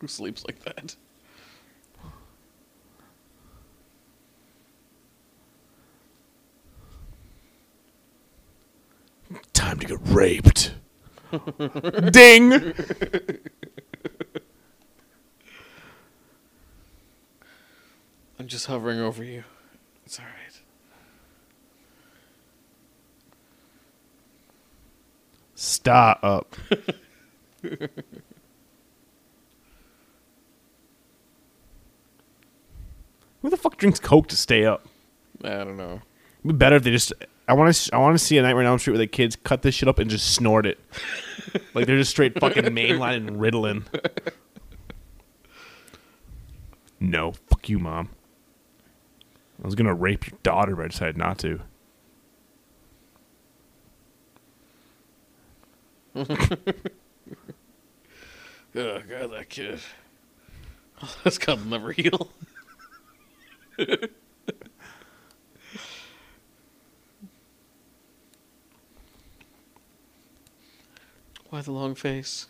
[0.00, 0.96] Who sleeps like that?
[9.64, 10.74] Time to get raped.
[12.12, 12.52] Ding.
[18.38, 19.42] I'm just hovering over you.
[20.04, 20.60] It's all right.
[25.54, 26.56] Stop.
[27.62, 27.78] Who
[33.48, 34.86] the fuck drinks Coke to stay up?
[35.42, 36.02] I don't know.
[36.40, 37.14] It'd be better if they just
[37.46, 39.36] I want to I want to see a Nightmare on Elm Street where the kids
[39.36, 40.78] cut this shit up and just snort it,
[41.74, 43.84] like they're just straight fucking mainline and Ritalin.
[47.00, 48.08] No, fuck you, mom.
[49.62, 51.60] I was gonna rape your daughter, but I decided not to.
[58.76, 59.78] Oh god, that kid.
[61.24, 62.32] That's called never heal.
[71.54, 72.48] Why the long face?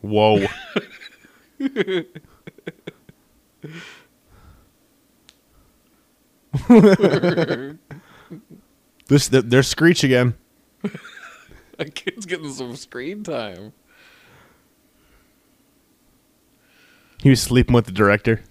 [0.00, 0.46] Whoa.
[9.08, 10.34] this th- they're Screech again.
[11.78, 13.72] That kid's getting some screen time.
[17.22, 18.42] He was sleeping with the director.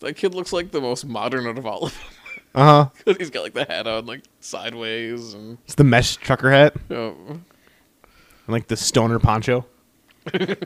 [0.00, 2.02] That kid looks like the most modern out of all of them.
[2.54, 2.88] Uh huh.
[2.96, 6.74] Because he's got like the hat on like sideways and It's the mesh trucker hat
[6.90, 7.44] oh, and
[8.48, 9.66] like the stoner poncho.
[10.24, 10.56] the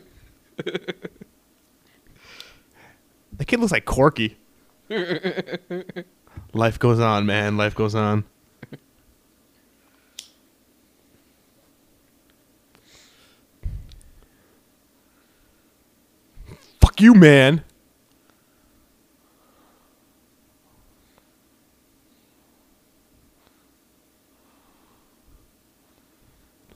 [3.45, 4.37] kid looks like Corky.
[6.55, 7.57] Life goes on, man.
[7.57, 8.25] Life goes on.
[16.81, 17.65] Fuck you, man.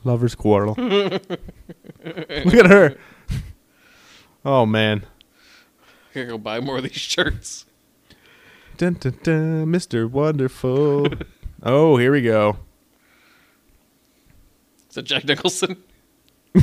[0.07, 0.77] Lovers quarrel.
[0.79, 2.97] Look at her.
[4.45, 5.05] Oh man.
[6.11, 7.67] I gotta go buy more of these shirts.
[8.77, 10.09] Dun, dun, dun, Mr.
[10.09, 11.09] Wonderful.
[11.65, 12.59] oh, here we go.
[14.89, 15.83] Is that Jack Nicholson?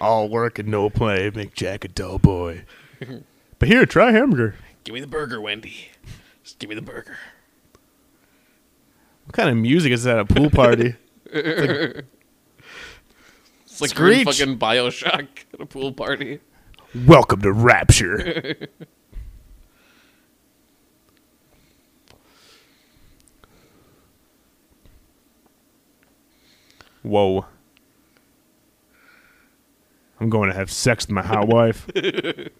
[0.00, 2.64] All work and no play make Jack a dull boy.
[3.58, 4.56] but here, try hamburger.
[4.84, 5.88] Give me the burger, Wendy.
[6.44, 7.16] Just give me the burger.
[9.24, 10.96] What kind of music is that at a pool party?
[11.32, 12.02] It's
[13.80, 16.40] like we're fucking Bioshock at a pool party.
[17.06, 18.56] Welcome to Rapture.
[27.02, 27.46] Whoa.
[30.20, 31.88] I'm going to have sex with my hot wife.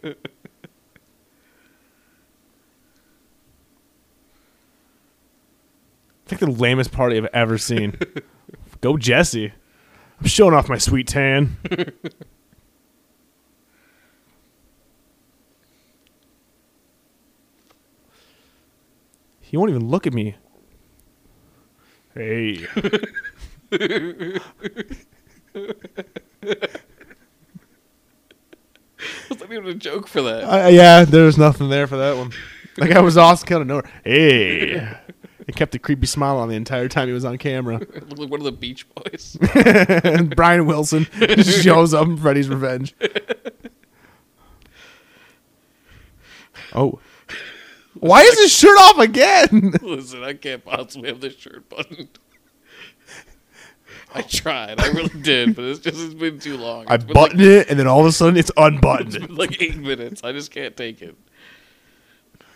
[6.31, 7.99] It's like the lamest party I've ever seen.
[8.81, 9.53] Go Jesse.
[10.21, 11.57] I'm showing off my sweet tan.
[19.41, 20.37] He won't even look at me.
[22.15, 22.67] Hey.
[29.29, 30.45] Was not even a joke for that?
[30.45, 32.33] Uh, yeah, there was nothing there for that one.
[32.79, 33.91] Like I was awesome kind of nowhere.
[34.05, 34.97] Hey.
[35.51, 37.81] He kept a creepy smile on the entire time he was on camera.
[37.81, 39.37] It looked like one of the Beach Boys.
[40.05, 42.95] and Brian Wilson just shows up in Freddy's Revenge.
[46.73, 47.01] Oh.
[47.95, 49.73] Why is his shirt off again?
[49.83, 52.17] Listen, I can't possibly have this shirt buttoned.
[54.15, 56.85] I tried, I really did, but it's just it's been too long.
[56.87, 59.17] I It's been buttoned it, and then all of a sudden it's unbuttoned.
[59.17, 60.23] it's been like eight minutes.
[60.23, 61.17] I just can't take it.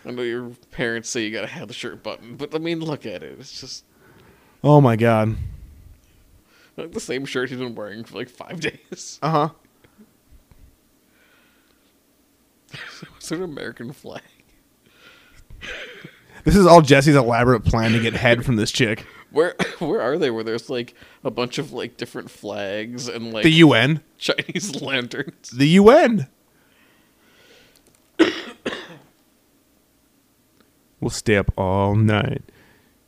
[0.05, 3.05] I know your parents say you gotta have the shirt button, but I mean, look
[3.05, 3.37] at it.
[3.39, 3.83] It's just
[4.63, 5.35] Oh my god.
[6.77, 9.19] like the same shirt he's been wearing for like five days.
[9.23, 9.49] Uh huh.
[13.17, 14.21] It's an American flag.
[16.43, 19.03] This is all Jesse's elaborate plan to get head from this chick.
[19.31, 20.29] Where where are they?
[20.29, 20.93] Where there's like
[21.23, 24.01] a bunch of like different flags and like The UN.
[24.19, 25.49] Chinese lanterns.
[25.49, 26.27] The UN.
[31.05, 32.41] We'll stay up all night.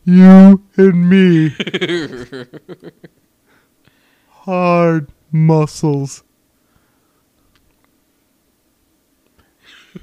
[0.06, 1.50] You and me.
[4.30, 6.24] Hard muscles.
[9.96, 10.02] It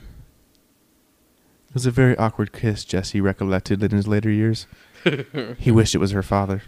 [1.72, 4.66] was a very awkward kiss, Jesse recollected in his later years.
[5.58, 6.64] he wished it was her father.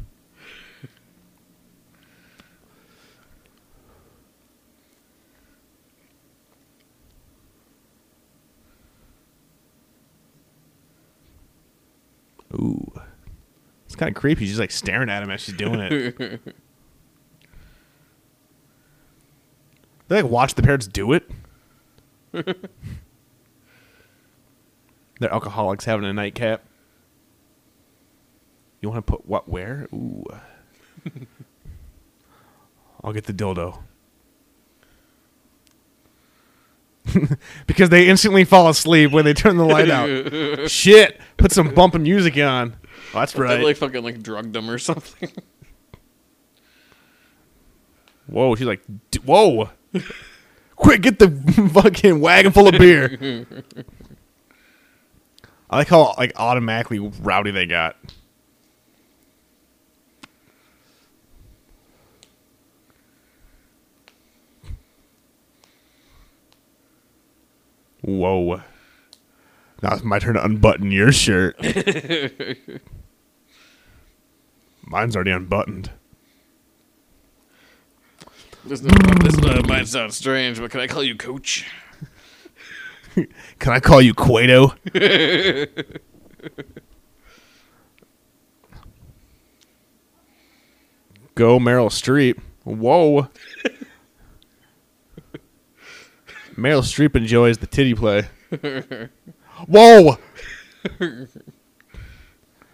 [12.54, 12.92] Ooh.
[13.86, 14.46] It's kind of creepy.
[14.46, 16.18] She's like staring at him as she's doing it.
[20.08, 21.30] they like watch the parents do it.
[22.32, 22.54] They're
[25.32, 26.62] alcoholics having a nightcap.
[28.80, 29.88] You want to put what where?
[29.94, 30.24] Ooh.
[33.02, 33.82] I'll get the dildo.
[37.66, 40.70] because they instantly fall asleep when they turn the light out.
[40.70, 42.76] Shit, put some bumping music on.
[43.14, 43.62] Oh, that's They right.
[43.62, 45.30] like fucking like drugged them or something.
[48.26, 48.82] Whoa, she's like,
[49.12, 49.70] "D- whoa,
[50.74, 51.30] quick, get the
[51.72, 53.46] fucking wagon full of beer.
[55.70, 57.96] I like how like automatically rowdy they got.
[68.06, 68.62] Whoa.
[69.82, 71.56] Now it's my turn to unbutton your shirt.
[74.84, 75.90] Mine's already unbuttoned.
[78.64, 81.66] This, this uh, might sound strange, but can I call you Coach?
[83.58, 84.76] Can I call you Kuato?
[91.34, 92.38] Go Meryl Streep.
[92.64, 93.28] Whoa.
[96.56, 98.28] Meryl Streep enjoys the titty play.
[99.68, 100.18] Whoa.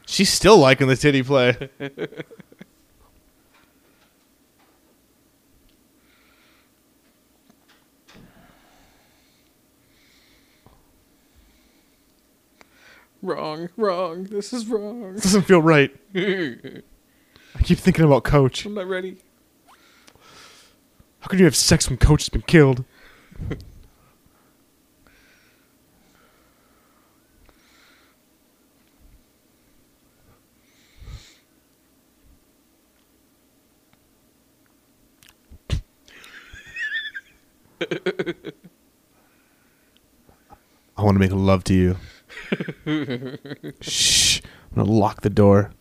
[0.06, 1.56] She's still liking the titty play.
[13.22, 14.24] Wrong, wrong.
[14.24, 15.14] This is wrong.
[15.14, 15.94] This doesn't feel right.
[16.14, 16.82] I'm
[17.54, 18.66] I keep thinking about Coach.
[18.66, 19.16] I'm not ready.
[21.20, 22.84] How could you have sex when Coach has been killed?
[40.96, 41.96] I want to make love to you.
[43.80, 44.40] Shh.
[44.70, 45.72] I'm going to lock the door.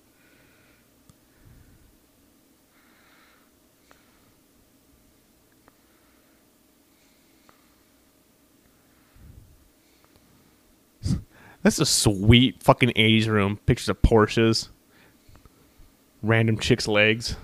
[11.64, 13.60] That's a sweet fucking 80s room.
[13.66, 14.70] Pictures of Porsches,
[16.24, 17.36] random chicks' legs,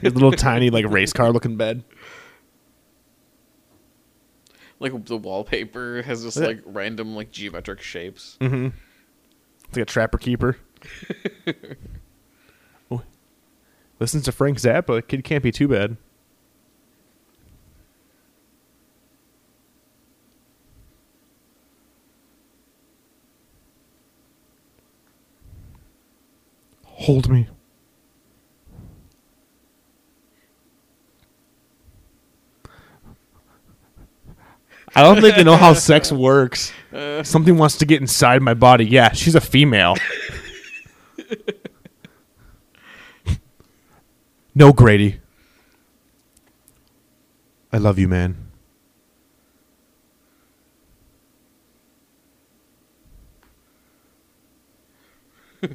[0.00, 1.82] his little tiny like race car looking bed.
[4.80, 8.36] Like the wallpaper has just like random like geometric shapes.
[8.40, 8.66] Mm-hmm.
[9.68, 10.56] It's like a trapper keeper.
[12.90, 13.02] oh.
[13.98, 15.06] Listens to Frank Zappa.
[15.06, 15.96] Kid can't be too bad.
[26.84, 27.48] Hold me.
[34.94, 36.72] I don't think they know how sex works.
[36.92, 37.22] Uh.
[37.22, 38.86] Something wants to get inside my body.
[38.86, 39.96] Yeah, she's a female.
[44.54, 45.20] no, Grady.
[47.72, 48.48] I love you, man.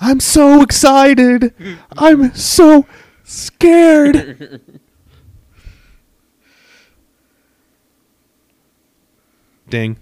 [0.00, 1.52] I'm so excited.
[1.96, 2.86] I'm so
[3.24, 4.62] scared.
[9.70, 9.98] Ding.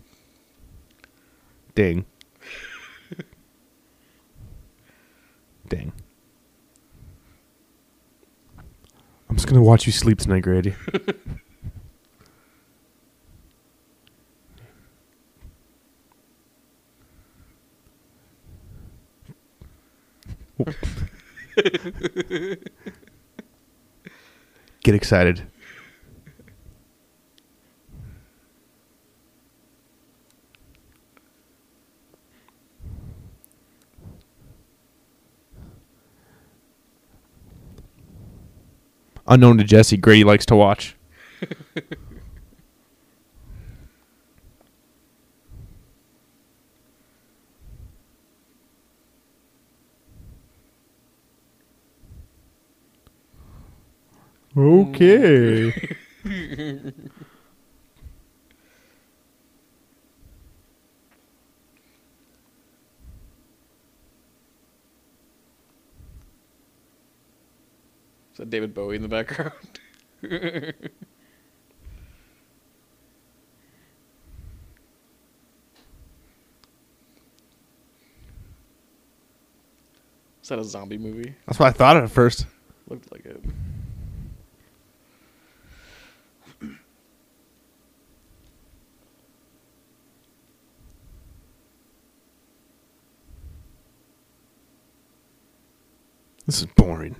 [1.74, 2.04] Ding.
[5.68, 5.92] Ding.
[9.28, 10.76] I'm just gonna watch you sleep tonight, Grady.
[24.82, 25.42] Get excited.
[39.28, 40.96] Unknown to Jesse, Grady likes to watch.
[54.58, 55.72] Okay.
[68.36, 69.80] Is that David Bowie in the background?
[70.22, 70.80] Is
[80.50, 81.34] that a zombie movie?
[81.46, 82.44] That's what I thought at first.
[82.90, 83.42] Looked like it.
[96.44, 97.16] This is boring.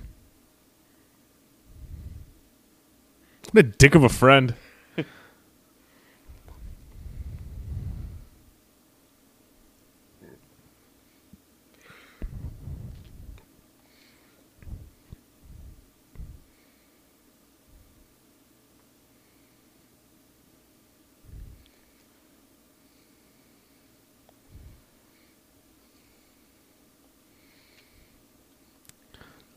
[3.51, 4.55] What a dick of a friend.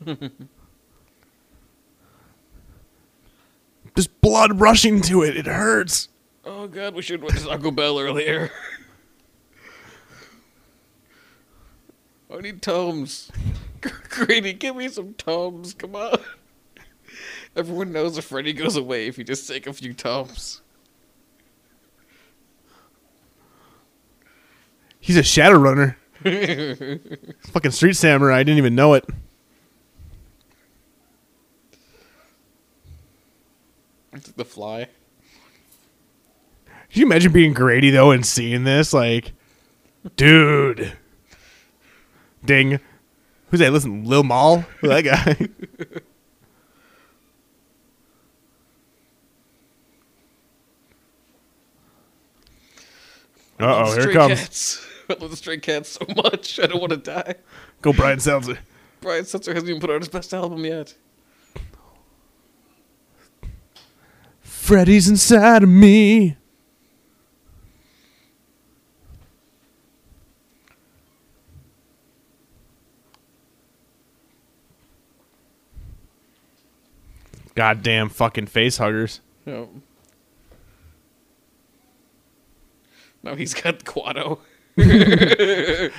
[4.21, 5.35] blood rushing to it.
[5.35, 6.09] It hurts.
[6.45, 8.51] Oh god, we should went to Taco Bell earlier.
[12.33, 13.31] I need Tums.
[14.09, 15.73] Grady, give me some Tums.
[15.73, 16.17] Come on.
[17.55, 20.61] Everyone knows if Freddy goes away if you just take a few Tums.
[24.99, 25.97] He's a shadow runner.
[26.23, 28.37] Fucking street samurai.
[28.37, 29.03] I didn't even know it.
[34.35, 34.87] the fly.
[36.65, 38.93] Can you imagine being Grady though and seeing this?
[38.93, 39.33] Like,
[40.15, 40.93] dude,
[42.43, 42.79] ding.
[43.49, 43.71] Who's that?
[43.73, 45.49] Listen, Lil Mal, Who that guy.
[53.61, 54.39] Uh oh, here it comes.
[54.39, 54.87] Cats.
[55.09, 56.59] I love the stray cats so much.
[56.59, 57.35] I don't want to die.
[57.81, 58.57] Go, Brian Setzer.
[59.01, 60.95] Brian Setzer hasn't even put out his best album yet.
[64.71, 66.37] Freddy's inside of me.
[77.53, 79.19] Goddamn fucking face huggers.
[79.45, 79.67] Yep.
[83.23, 84.39] Now he's got Kuato.
[84.77, 85.91] Grady,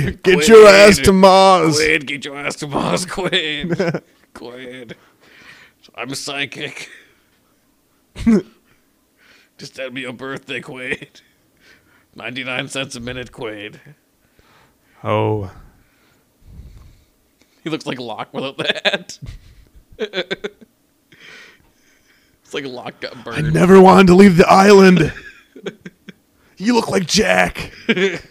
[0.00, 0.48] get Quaid.
[0.48, 1.78] your ass to Mars.
[1.78, 4.02] Quaid, get your ass to Mars, Quaid.
[4.34, 4.94] Quaid.
[5.94, 6.90] I'm a psychic.
[9.58, 11.20] Just tell me your birthday, Quaid.
[12.14, 13.78] 99 cents a minute, Quaid.
[15.02, 15.52] Oh,
[17.62, 19.18] He looks like Locke without the hat.
[19.98, 20.54] it's
[22.54, 23.46] like Locke got burned.
[23.46, 25.12] I never wanted to leave the island.
[26.56, 27.72] you look like Jack.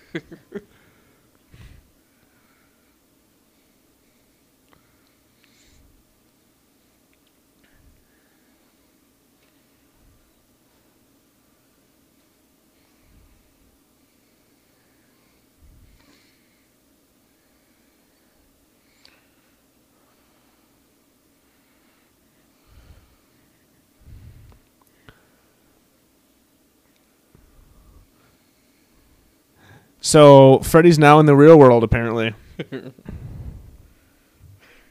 [30.03, 32.35] So Freddy's now in the real world, apparently.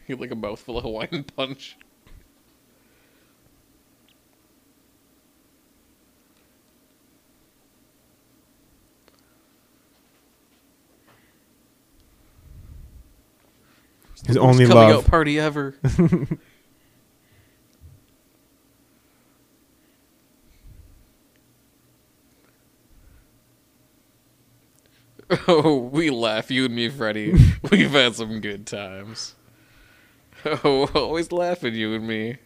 [0.08, 1.76] Had like a mouthful of Hawaiian punch.
[14.26, 15.04] His only love.
[15.04, 15.74] out party ever.
[25.49, 27.33] oh, we laugh, you and me, Freddy.
[27.70, 29.35] We've had some good times.
[30.45, 32.37] Oh, always laughing, you and me.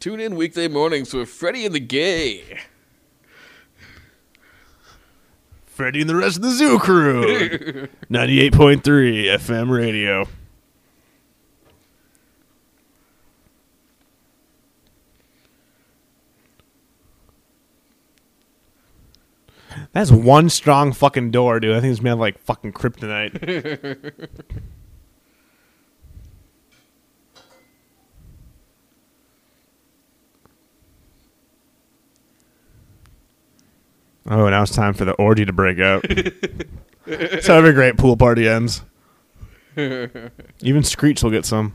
[0.00, 2.58] Tune in weekday mornings with Freddy and the Gay.
[5.66, 7.86] Freddy and the rest of the zoo crew.
[8.10, 10.26] 98.3 FM radio.
[19.98, 21.74] That's one strong fucking door, dude.
[21.74, 24.12] I think it's made of like fucking kryptonite.
[34.30, 36.04] oh, now it's time for the orgy to break out.
[36.08, 38.82] How every great pool party ends.
[39.76, 41.74] Even Screech will get some.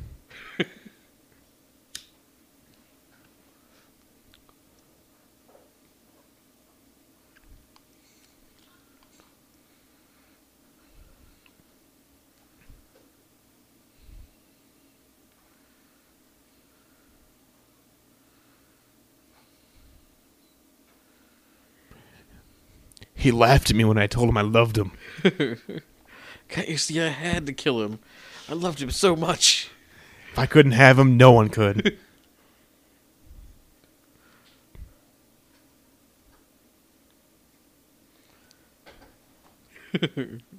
[23.23, 24.91] He laughed at me when I told him I loved him.
[26.49, 27.99] Can't you see I had to kill him?
[28.49, 29.69] I loved him so much.
[30.33, 31.97] If I couldn't have him, no one could.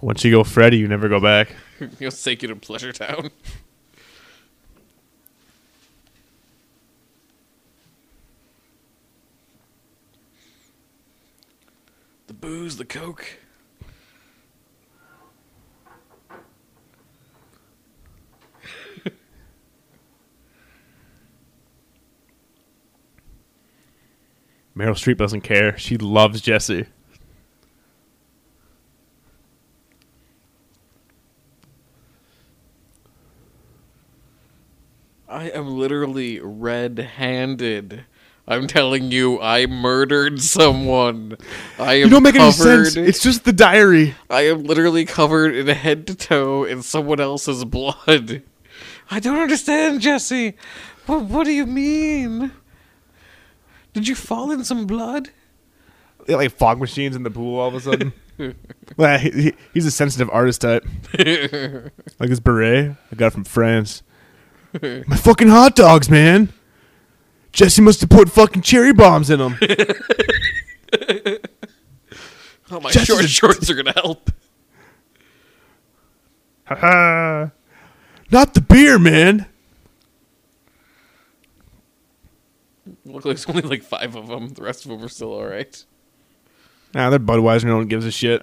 [0.00, 1.54] Once you go Freddy, you never go back.
[1.98, 3.30] He'll take you to Pleasure Town.
[12.28, 13.26] The booze, the coke.
[24.76, 25.76] Meryl Streep doesn't care.
[25.76, 26.86] She loves Jesse.
[35.28, 38.04] I am literally red-handed.
[38.46, 41.36] I'm telling you, I murdered someone.
[41.78, 42.86] I am You don't make any covered.
[42.86, 42.96] sense.
[42.96, 44.14] It's just the diary.
[44.30, 48.42] I am literally covered in head to toe in someone else's blood.
[49.10, 50.54] I don't understand, Jesse.
[51.06, 52.52] What, what do you mean?
[53.92, 55.28] Did you fall in some blood?
[56.26, 58.12] Have, like fog machines in the pool all of a sudden.
[58.96, 60.86] well, he, he- he's a sensitive artist type.
[61.18, 64.02] Uh, like his beret I got it from France.
[65.06, 66.52] My fucking hot dogs, man.
[67.52, 69.58] Jesse must have put fucking cherry bombs in them.
[72.70, 74.30] Oh, my Jesse's short a- shorts are gonna help.
[76.64, 77.48] Haha.
[78.30, 79.46] Not the beer, man.
[83.06, 84.48] Look like there's only like five of them.
[84.50, 85.82] The rest of them are still all right.
[86.94, 87.64] Nah, they're Budweiser.
[87.64, 88.42] No one gives a shit.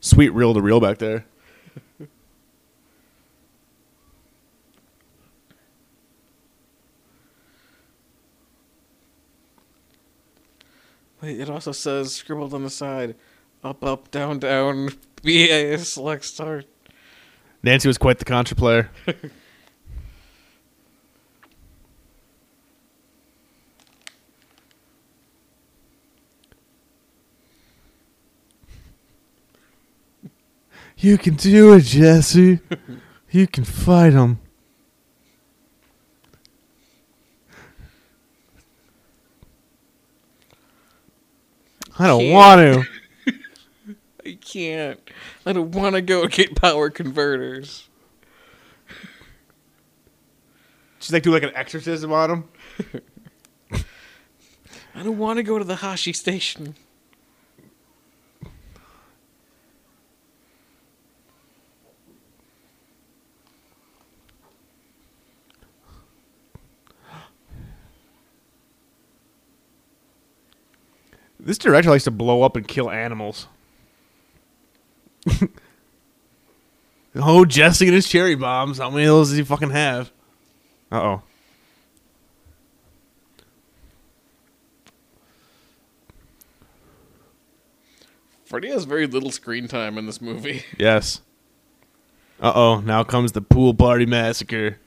[0.00, 1.26] Sweet reel to reel back there.
[11.24, 13.14] Wait, it also says scribbled on the side,
[13.62, 14.90] up, up, down, down.
[15.22, 16.66] BA select start.
[17.62, 18.90] Nancy was quite the contra player.
[30.98, 32.60] you can do it, Jesse.
[33.30, 34.38] You can fight him.
[41.98, 42.32] I don't Can't.
[42.34, 42.86] want
[43.26, 43.34] to.
[44.26, 45.00] I can't.
[45.46, 47.88] I don't want to go get power converters.
[50.98, 52.44] She's like do like an exorcism on him.
[54.94, 56.74] I don't want to go to the Tosche station.
[71.44, 73.48] This director likes to blow up and kill animals.
[77.14, 78.78] oh, Jesse and his cherry bombs.
[78.78, 80.10] How many of those does he fucking have?
[80.90, 81.22] Uh oh.
[88.46, 90.64] Freddy has very little screen time in this movie.
[90.78, 91.20] Yes.
[92.40, 92.80] Uh oh.
[92.80, 94.78] Now comes the pool party massacre.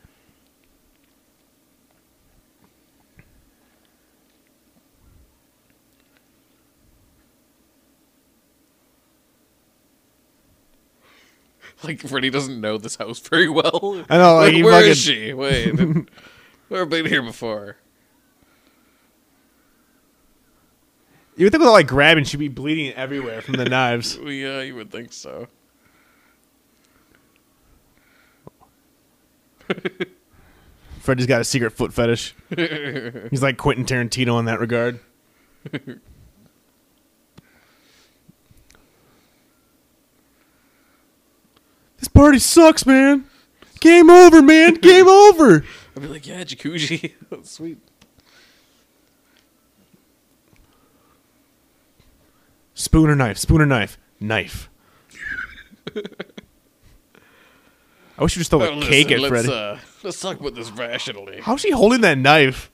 [11.83, 14.03] Like Freddy doesn't know this house very well.
[14.09, 15.33] I know, like, Where- where fucking- is she?
[15.33, 15.73] Wait,
[16.69, 17.77] never been here before.
[21.35, 24.17] You would think with all like grabbing, she'd be bleeding everywhere from the knives.
[24.17, 25.47] Yeah, you would think so.
[30.99, 32.35] Freddy's got a secret foot fetish.
[33.29, 34.99] He's like Quentin Tarantino in that regard.
[42.07, 43.25] This party sucks, man.
[43.79, 44.75] Game over, man.
[44.75, 45.63] Game over.
[45.95, 47.13] I'd be like, yeah, jacuzzi.
[47.43, 47.79] Sweet.
[52.73, 53.37] Spoon or knife?
[53.37, 53.97] Spoon or knife?
[54.19, 54.69] Knife.
[55.95, 59.53] I wish you just throw a cake at let's, Freddy.
[59.53, 61.39] uh, let's talk about this rationally.
[61.41, 62.71] How's she holding that knife?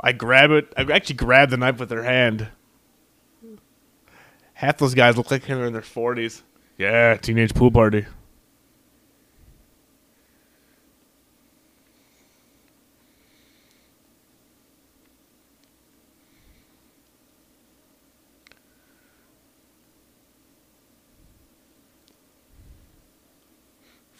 [0.00, 0.72] I grab it.
[0.76, 2.48] I actually grab the knife with her hand.
[4.54, 6.42] Half those guys look like they're in their forties.
[6.78, 8.06] Yeah, teenage pool party.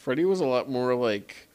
[0.01, 1.48] Freddy was a lot more like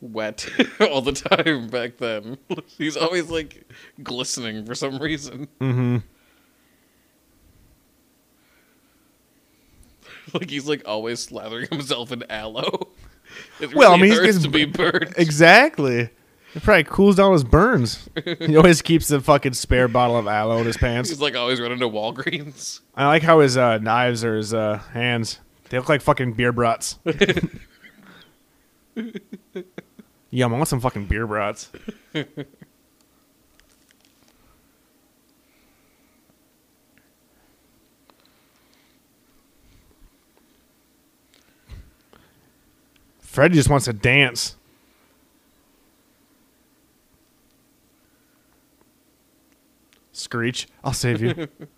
[0.00, 0.48] wet
[0.80, 2.36] all the time back then.
[2.66, 3.70] He's always like
[4.02, 5.48] glistening for some reason.
[5.60, 5.98] Mm-hmm.
[10.34, 12.88] Like he's like always slathering himself in aloe.
[13.60, 15.14] It Well, I mean, he's to be burned.
[15.16, 16.10] Exactly.
[16.54, 18.10] It probably cools down his burns.
[18.38, 21.08] he always keeps the fucking spare bottle of aloe in his pants.
[21.08, 22.80] He's like always running to Walgreens.
[22.94, 25.40] I like how his uh, knives or his uh, hands.
[25.68, 26.98] They look like fucking beer brats.
[30.30, 31.70] Yum, I want some fucking beer brats.
[43.20, 44.56] Freddy just wants to dance.
[50.12, 51.48] Screech, I'll save you.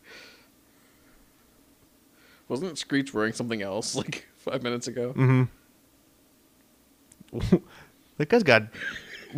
[2.50, 5.14] Wasn't Screech wearing something else like five minutes ago?
[5.16, 5.48] Mm.
[7.32, 7.56] Hmm.
[8.18, 8.64] That guy's got.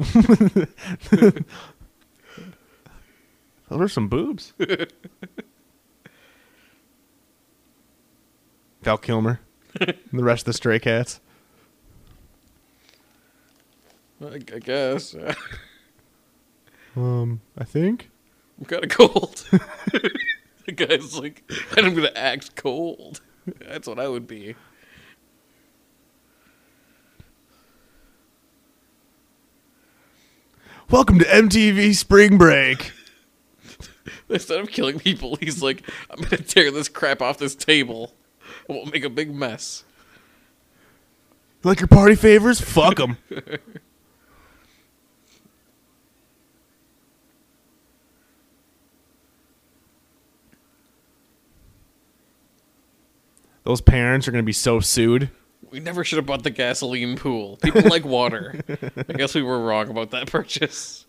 [3.69, 4.55] Those are some boobs.
[8.83, 9.39] Val Kilmer.
[9.81, 11.21] and the rest of the stray cats.
[14.21, 15.15] I, I guess.
[16.97, 18.11] Um, I think.
[18.59, 19.49] I'm kind of cold.
[20.77, 21.43] The guy's like,
[21.77, 23.21] and I'm gonna act cold.
[23.61, 24.55] That's what I would be.
[30.91, 32.93] Welcome to MTV Spring Break.
[34.29, 38.13] Instead of killing people, he's like, I'm gonna tear this crap off this table.
[38.69, 39.85] and We'll make a big mess.
[41.65, 42.61] Like your party favors?
[42.61, 43.19] Fuck them.
[53.65, 55.31] Those parents are going to be so sued.
[55.71, 57.57] We never should have bought the gasoline pool.
[57.63, 58.61] People like water.
[59.09, 61.07] I guess we were wrong about that purchase.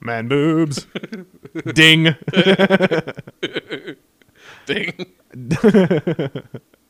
[0.00, 0.86] Man boobs.
[1.74, 2.16] Ding.
[4.66, 5.06] Ding.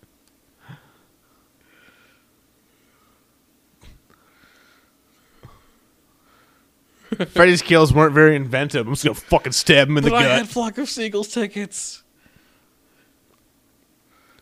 [7.30, 8.86] Freddy's kills weren't very inventive.
[8.86, 10.48] I'm just to fucking stab him in the But I had gut.
[10.48, 12.02] Flock of Seagulls tickets.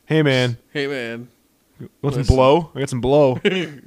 [0.07, 0.59] Hey, man.
[0.73, 1.29] Hey man,
[2.03, 2.73] Want some blow?
[2.75, 3.41] I got some blow.
[3.45, 3.81] I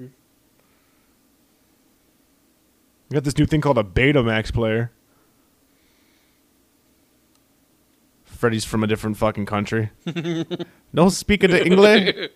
[3.12, 4.92] got this new thing called a Betamax player.
[8.24, 9.92] Freddy's from a different fucking country.
[10.94, 12.30] no speaking to English.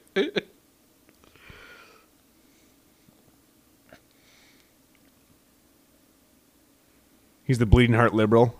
[7.47, 8.59] He's the bleeding heart liberal.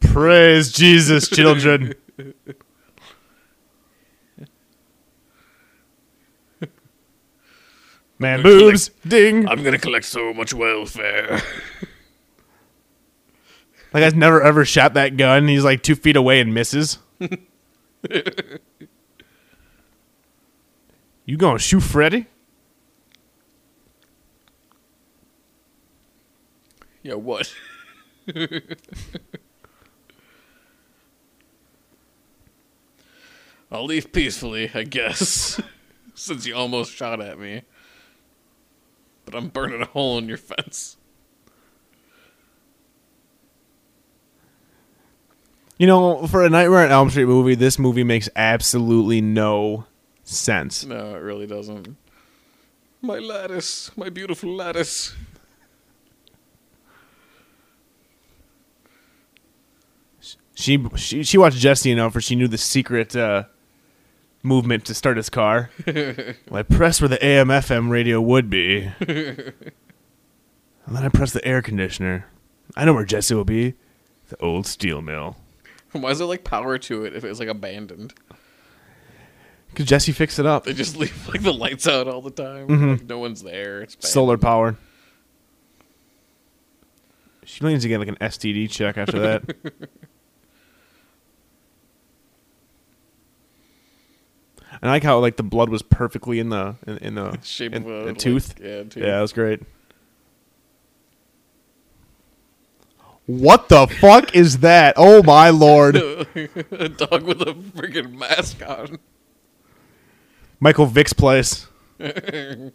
[0.00, 1.92] Praise Jesus, children.
[8.18, 9.46] Man boobs, ding.
[9.46, 11.42] I'm gonna collect so much welfare.
[13.92, 15.48] That guy's never ever shot that gun.
[15.48, 16.98] He's like two feet away and misses.
[21.24, 22.26] you gonna shoot Freddy?
[27.08, 27.54] yeah, what?
[33.70, 35.58] I'll leave peacefully, I guess,
[36.14, 37.62] since you almost shot at me.
[39.24, 40.97] But I'm burning a hole in your fence.
[45.78, 49.86] You know, for a Nightmare on Elm Street movie, this movie makes absolutely no
[50.24, 50.84] sense.
[50.84, 51.96] No, it really doesn't.
[53.00, 55.14] My lattice, my beautiful lattice.
[60.56, 63.44] She she she watched Jesse enough, for she knew the secret uh,
[64.42, 65.70] movement to start his car.
[65.86, 69.54] well, I pressed where the AM FM radio would be, and
[70.88, 72.26] then I pressed the air conditioner.
[72.74, 73.74] I know where Jesse will be,
[74.28, 75.36] the old steel mill.
[75.92, 78.14] Why is there like power to it if it's like abandoned?
[79.74, 80.64] Cause Jesse fixed it up.
[80.64, 82.68] They just leave like the lights out all the time.
[82.68, 82.90] Mm-hmm.
[82.90, 83.82] Like, no one's there.
[83.82, 83.96] It's.
[84.08, 84.76] Solar power.
[87.44, 89.42] She needs to get like an STD check after that.
[94.70, 97.74] And I like how like the blood was perfectly in the in, in the shape
[97.74, 98.54] in, of a the like, yeah, tooth.
[98.60, 99.62] Yeah, that was great.
[103.28, 104.94] What the fuck is that?
[104.96, 105.96] Oh my lord!
[105.96, 108.98] a dog with a freaking mask on.
[110.60, 111.66] Michael Vick's place.
[111.98, 112.72] If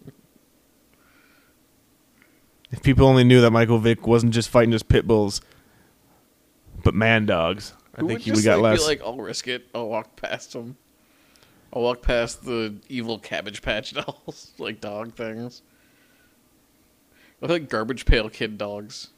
[2.83, 5.41] people only knew that Michael Vick wasn't just fighting just pit bulls,
[6.83, 8.81] but man dogs, I Who think he would got like, less.
[8.81, 9.67] be like, I'll risk it.
[9.73, 10.77] I'll walk past him.
[11.73, 15.63] I'll walk past the evil Cabbage Patch dolls, like dog things.
[17.41, 19.09] I like Garbage Pail Kid dogs.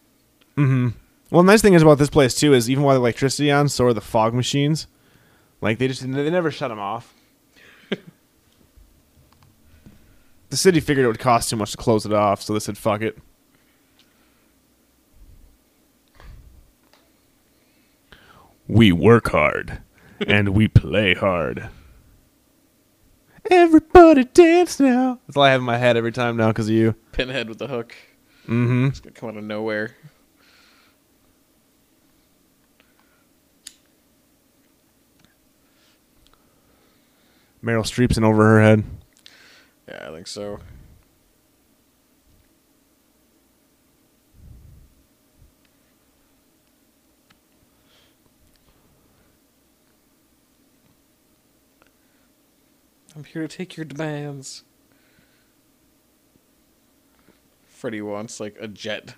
[0.56, 0.98] Mm-hmm.
[1.32, 3.70] Well, the nice thing is about this place too is even while the electricity on,
[3.70, 4.88] so are the fog machines.
[5.62, 7.14] Like they just they never shut them off.
[10.50, 12.78] the city figured it would cost too much to close it off, so they said
[12.78, 13.18] fuck it.
[18.68, 19.80] We work hard
[20.26, 21.70] and we play hard.
[23.52, 25.20] Everybody dance now.
[25.28, 26.96] That's all I have in my head every time now because of you.
[27.12, 27.96] Pinhead with the hook.
[28.48, 28.88] Mm-hmm.
[28.88, 29.96] It's gonna come out of nowhere.
[37.66, 38.84] Meryl Streep's in over her head.
[39.88, 40.60] Yeah, I think so.
[53.16, 54.64] I'm here to take your demands.
[57.66, 59.16] Freddy wants like a jet,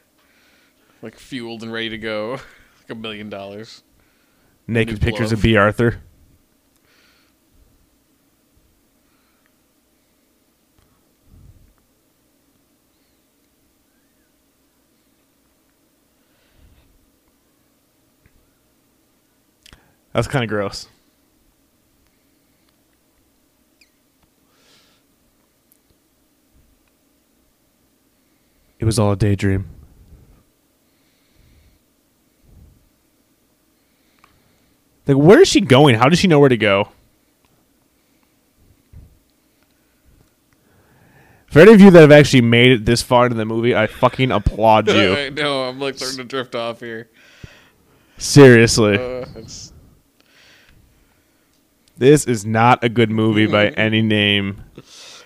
[1.01, 2.31] like fueled and ready to go,
[2.79, 3.83] like a million dollars.
[4.67, 5.41] Naked New pictures of.
[5.41, 6.01] Bea Arthur.
[20.17, 20.87] That's kind of gross.
[28.79, 29.69] It was all a daydream.
[35.05, 35.93] Like, where is she going?
[35.93, 36.89] How does she know where to go?
[41.51, 43.85] For any of you that have actually made it this far into the movie, I
[43.85, 45.13] fucking applaud you.
[45.13, 47.07] I know, I'm like starting to drift off here.
[48.17, 48.97] Seriously.
[48.97, 49.66] Uh, it's,
[51.97, 53.79] This is not a good movie by hmm.
[53.79, 54.63] any name.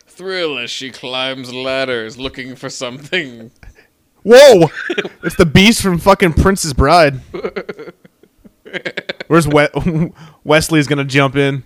[0.07, 3.51] thrill as she climbs ladders looking for something.
[4.23, 4.69] Whoa!
[5.23, 7.19] it's the beast from fucking Princess Bride.
[9.27, 11.63] Where's we- Wesley's gonna jump in?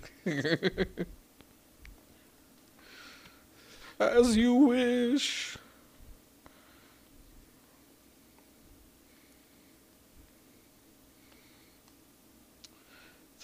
[4.00, 5.58] As you wish.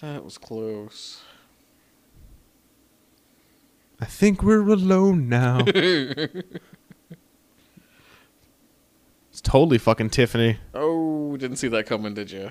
[0.02, 1.22] That was close.
[4.02, 5.60] I think we're alone now.
[5.68, 6.42] it's
[9.44, 10.58] totally fucking Tiffany.
[10.74, 12.50] Oh, didn't see that coming, did you?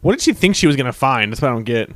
[0.00, 1.30] What did she think she was gonna find?
[1.30, 1.90] That's what I don't get.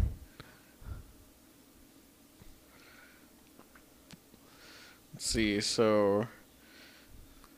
[5.13, 6.27] Let's see, so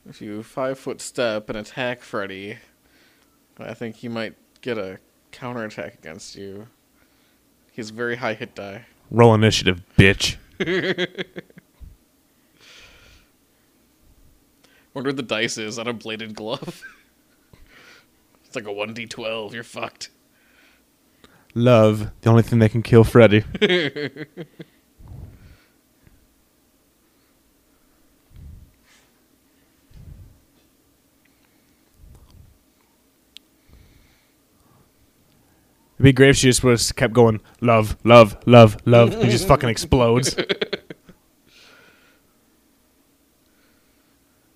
[0.08, 2.58] if you five foot step and attack Freddy,
[3.58, 4.98] I think you might get a
[5.34, 6.68] counterattack against you.
[7.72, 8.86] He's very high hit die.
[9.10, 10.36] Roll initiative, bitch.
[14.94, 16.82] Wonder what the dice is on a bladed glove.
[18.46, 20.10] it's like a 1d12, you're fucked.
[21.54, 23.44] Love, the only thing that can kill Freddy.
[36.04, 39.22] It'd be great if she just was kept going, love, love, love, love.
[39.22, 40.36] He just fucking explodes.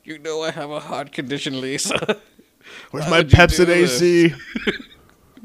[0.04, 1.96] You know I have a heart condition, Lisa.
[2.90, 4.02] Where's Why my would you Pepsi this?
[4.02, 4.34] AC?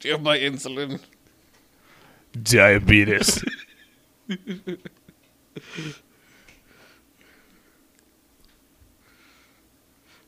[0.00, 0.98] Do you have my insulin?
[2.42, 3.44] Diabetes.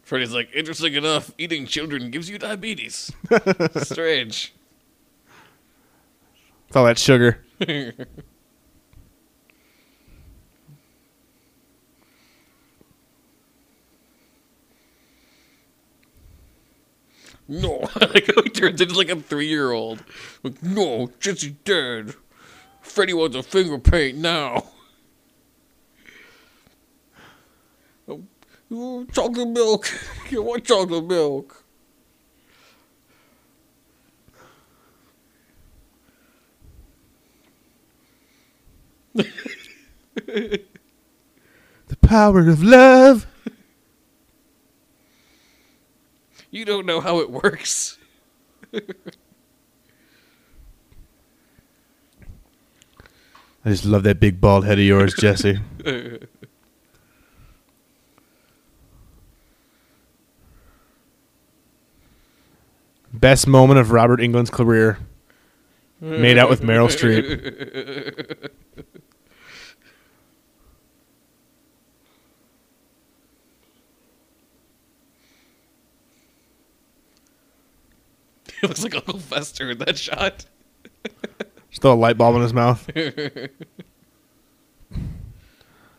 [0.06, 3.10] Freddy's like, interesting enough, eating children gives you diabetes.
[3.82, 4.54] Strange.
[6.68, 7.44] It's all that sugar.
[17.48, 20.02] No, like he turns into like a three-year-old.
[20.42, 22.16] Like, no, Jesse's dead.
[22.82, 24.64] Freddy wants a finger paint now.
[28.70, 29.88] Oh, chocolate milk.
[30.30, 31.64] You want chocolate milk?
[41.86, 43.26] The power of love.
[46.50, 47.98] You don't know how it works.
[48.72, 48.80] I
[53.66, 55.60] just love that big bald head of yours, Jesse.
[63.20, 64.98] Best moment of Robert Englund's career.
[66.00, 68.50] Made out with Meryl Streep.
[78.60, 80.46] He looks like Uncle Fester in that shot.
[81.78, 82.90] Throw a light bulb in his mouth.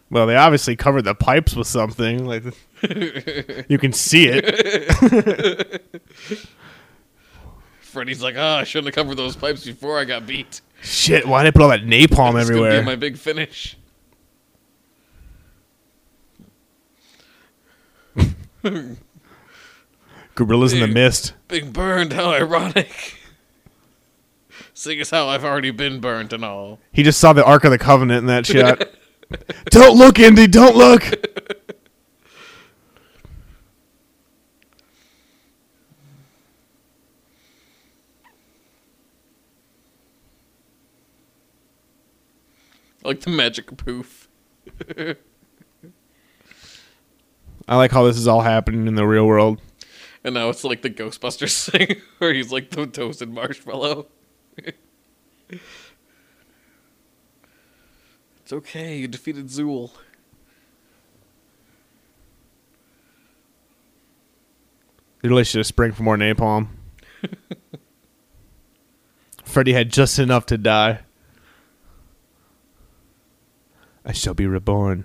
[0.10, 2.26] Well, they obviously covered the pipes with something.
[2.26, 2.44] Like
[3.70, 5.84] you can see it.
[7.88, 10.62] Freddy's like, oh, I shouldn't have covered those pipes before I got beat.
[10.82, 12.80] Shit, why did I put all that napalm It's gonna everywhere?
[12.82, 13.78] be my big finish.
[20.36, 21.34] Gorillas in the mist.
[21.48, 23.16] Being burned, how ironic.
[24.74, 26.80] Seeing as how I've already been burnt and all.
[26.92, 28.88] He just saw the Ark of the Covenant in that shot.
[29.72, 31.04] don't look, Indy, don't look.
[43.08, 44.28] Like the magic poof.
[47.70, 49.62] I like how this is all happening in the real world.
[50.26, 54.08] And now it's like the Ghostbusters thing where he's like the toasted marshmallow.
[55.50, 55.72] it's
[58.52, 59.92] okay, you defeated Zuul.
[65.22, 66.68] They really should have sprang for more napalm.
[69.46, 71.07] Freddy had just enough to die.
[74.08, 75.04] I shall be reborn.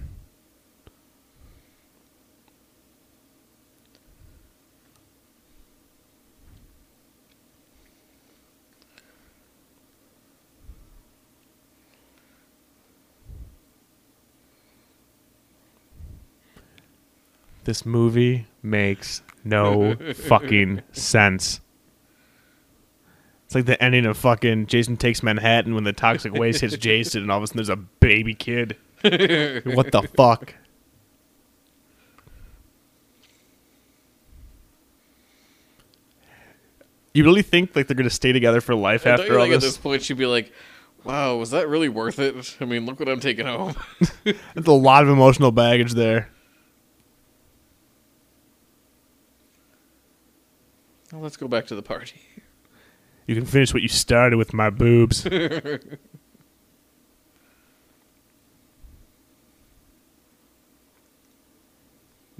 [17.65, 21.61] This movie makes no fucking sense.
[23.47, 27.23] It's like the ending of fucking Jason Takes Manhattan when the toxic waste hits Jason
[27.23, 28.77] and all of a sudden there's a baby kid.
[29.75, 30.55] what the fuck?
[37.15, 39.75] You really think like they're gonna stay together for life after all think at this?
[39.75, 40.53] this point she'd be like,
[41.05, 42.57] wow, was that really worth it?
[42.61, 43.75] I mean, look what I'm taking home.
[44.25, 46.31] There's a lot of emotional baggage there.
[51.13, 52.23] well, let's go back to the party.
[53.27, 55.27] You can finish what you started with my boobs.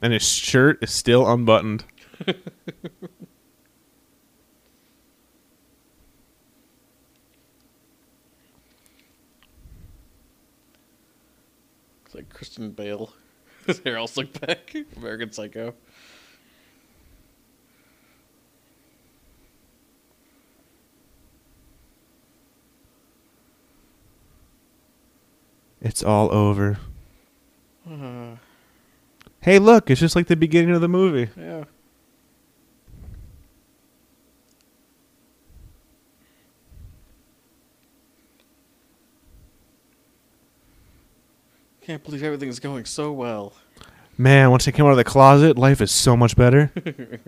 [0.03, 1.85] And his shirt is still unbuttoned.
[12.13, 13.11] It's like Christian Bale.
[13.67, 14.75] His hair all slicked back.
[14.99, 15.73] American Psycho.
[25.81, 26.77] It's all over.
[29.43, 31.29] Hey, look, it's just like the beginning of the movie.
[31.37, 31.65] Yeah.
[41.81, 43.55] Can't believe everything's going so well.
[44.17, 46.71] Man, once I came out of the closet, life is so much better.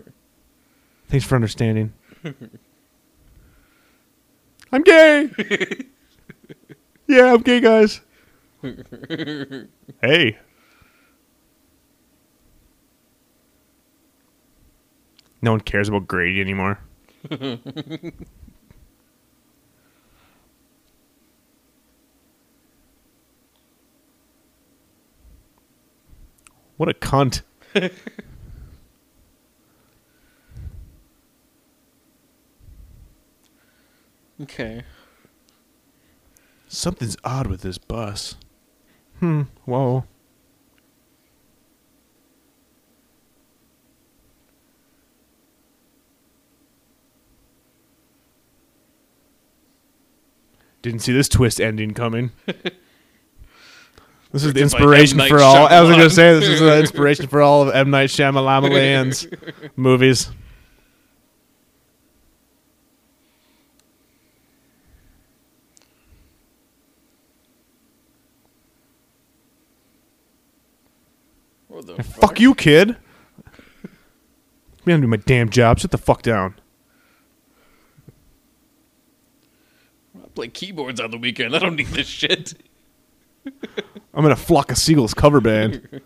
[1.08, 1.92] Thanks for understanding.
[4.70, 5.30] I'm gay.
[7.08, 8.00] yeah, I'm gay, guys.
[10.00, 10.38] hey.
[15.44, 16.78] No one cares about Grady anymore.
[26.78, 27.42] what a cunt.
[34.42, 34.82] Okay.
[36.66, 38.34] Something's odd with this bus.
[39.20, 40.04] Hmm, whoa.
[50.84, 52.30] Didn't see this twist ending coming.
[54.32, 55.68] This is the inspiration for all.
[55.68, 59.28] I was going to say this is the inspiration for all of M Night Shyamalan's
[59.76, 60.28] movies.
[71.68, 72.20] What the fuck?
[72.20, 72.96] Fuck you, kid.
[74.84, 75.78] Me, I'm doing my damn job.
[75.78, 76.56] Shut the fuck down.
[80.34, 81.54] Play keyboards on the weekend.
[81.54, 82.54] I don't need this shit.
[84.12, 86.00] I'm in a flock of seagulls cover band.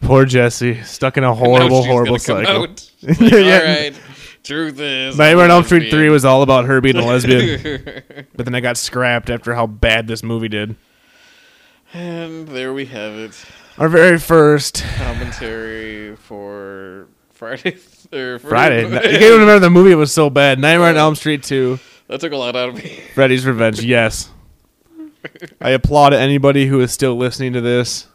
[0.00, 2.64] Poor Jesse, stuck in a horrible, horrible cycle.
[2.64, 2.90] out.
[3.02, 3.58] Like, Yeah.
[3.58, 4.00] All right.
[4.42, 5.18] Truth is.
[5.18, 7.82] Nightmare on I'm Elm Street 3 was all about her being a lesbian,
[8.34, 10.76] but then I got scrapped after how bad this movie did.
[11.92, 13.44] And there we have it.
[13.78, 17.78] Our very first Commentary for Friday.
[18.12, 18.82] Or Friday.
[18.90, 20.58] you can't even remember the movie, it was so bad.
[20.58, 21.78] Nightmare on Elm Street 2,
[22.08, 23.00] that took a lot out of me.
[23.14, 24.30] Freddy's Revenge, yes.
[25.60, 28.06] I applaud anybody who is still listening to this.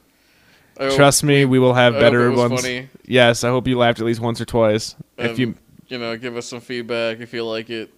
[0.80, 2.62] Hope- Trust me, we will have I better ones.
[2.62, 2.90] funny.
[3.06, 4.96] Yes, I hope you laughed at least once or twice.
[5.18, 5.56] if you
[5.88, 7.94] you know, give us some feedback if you like it.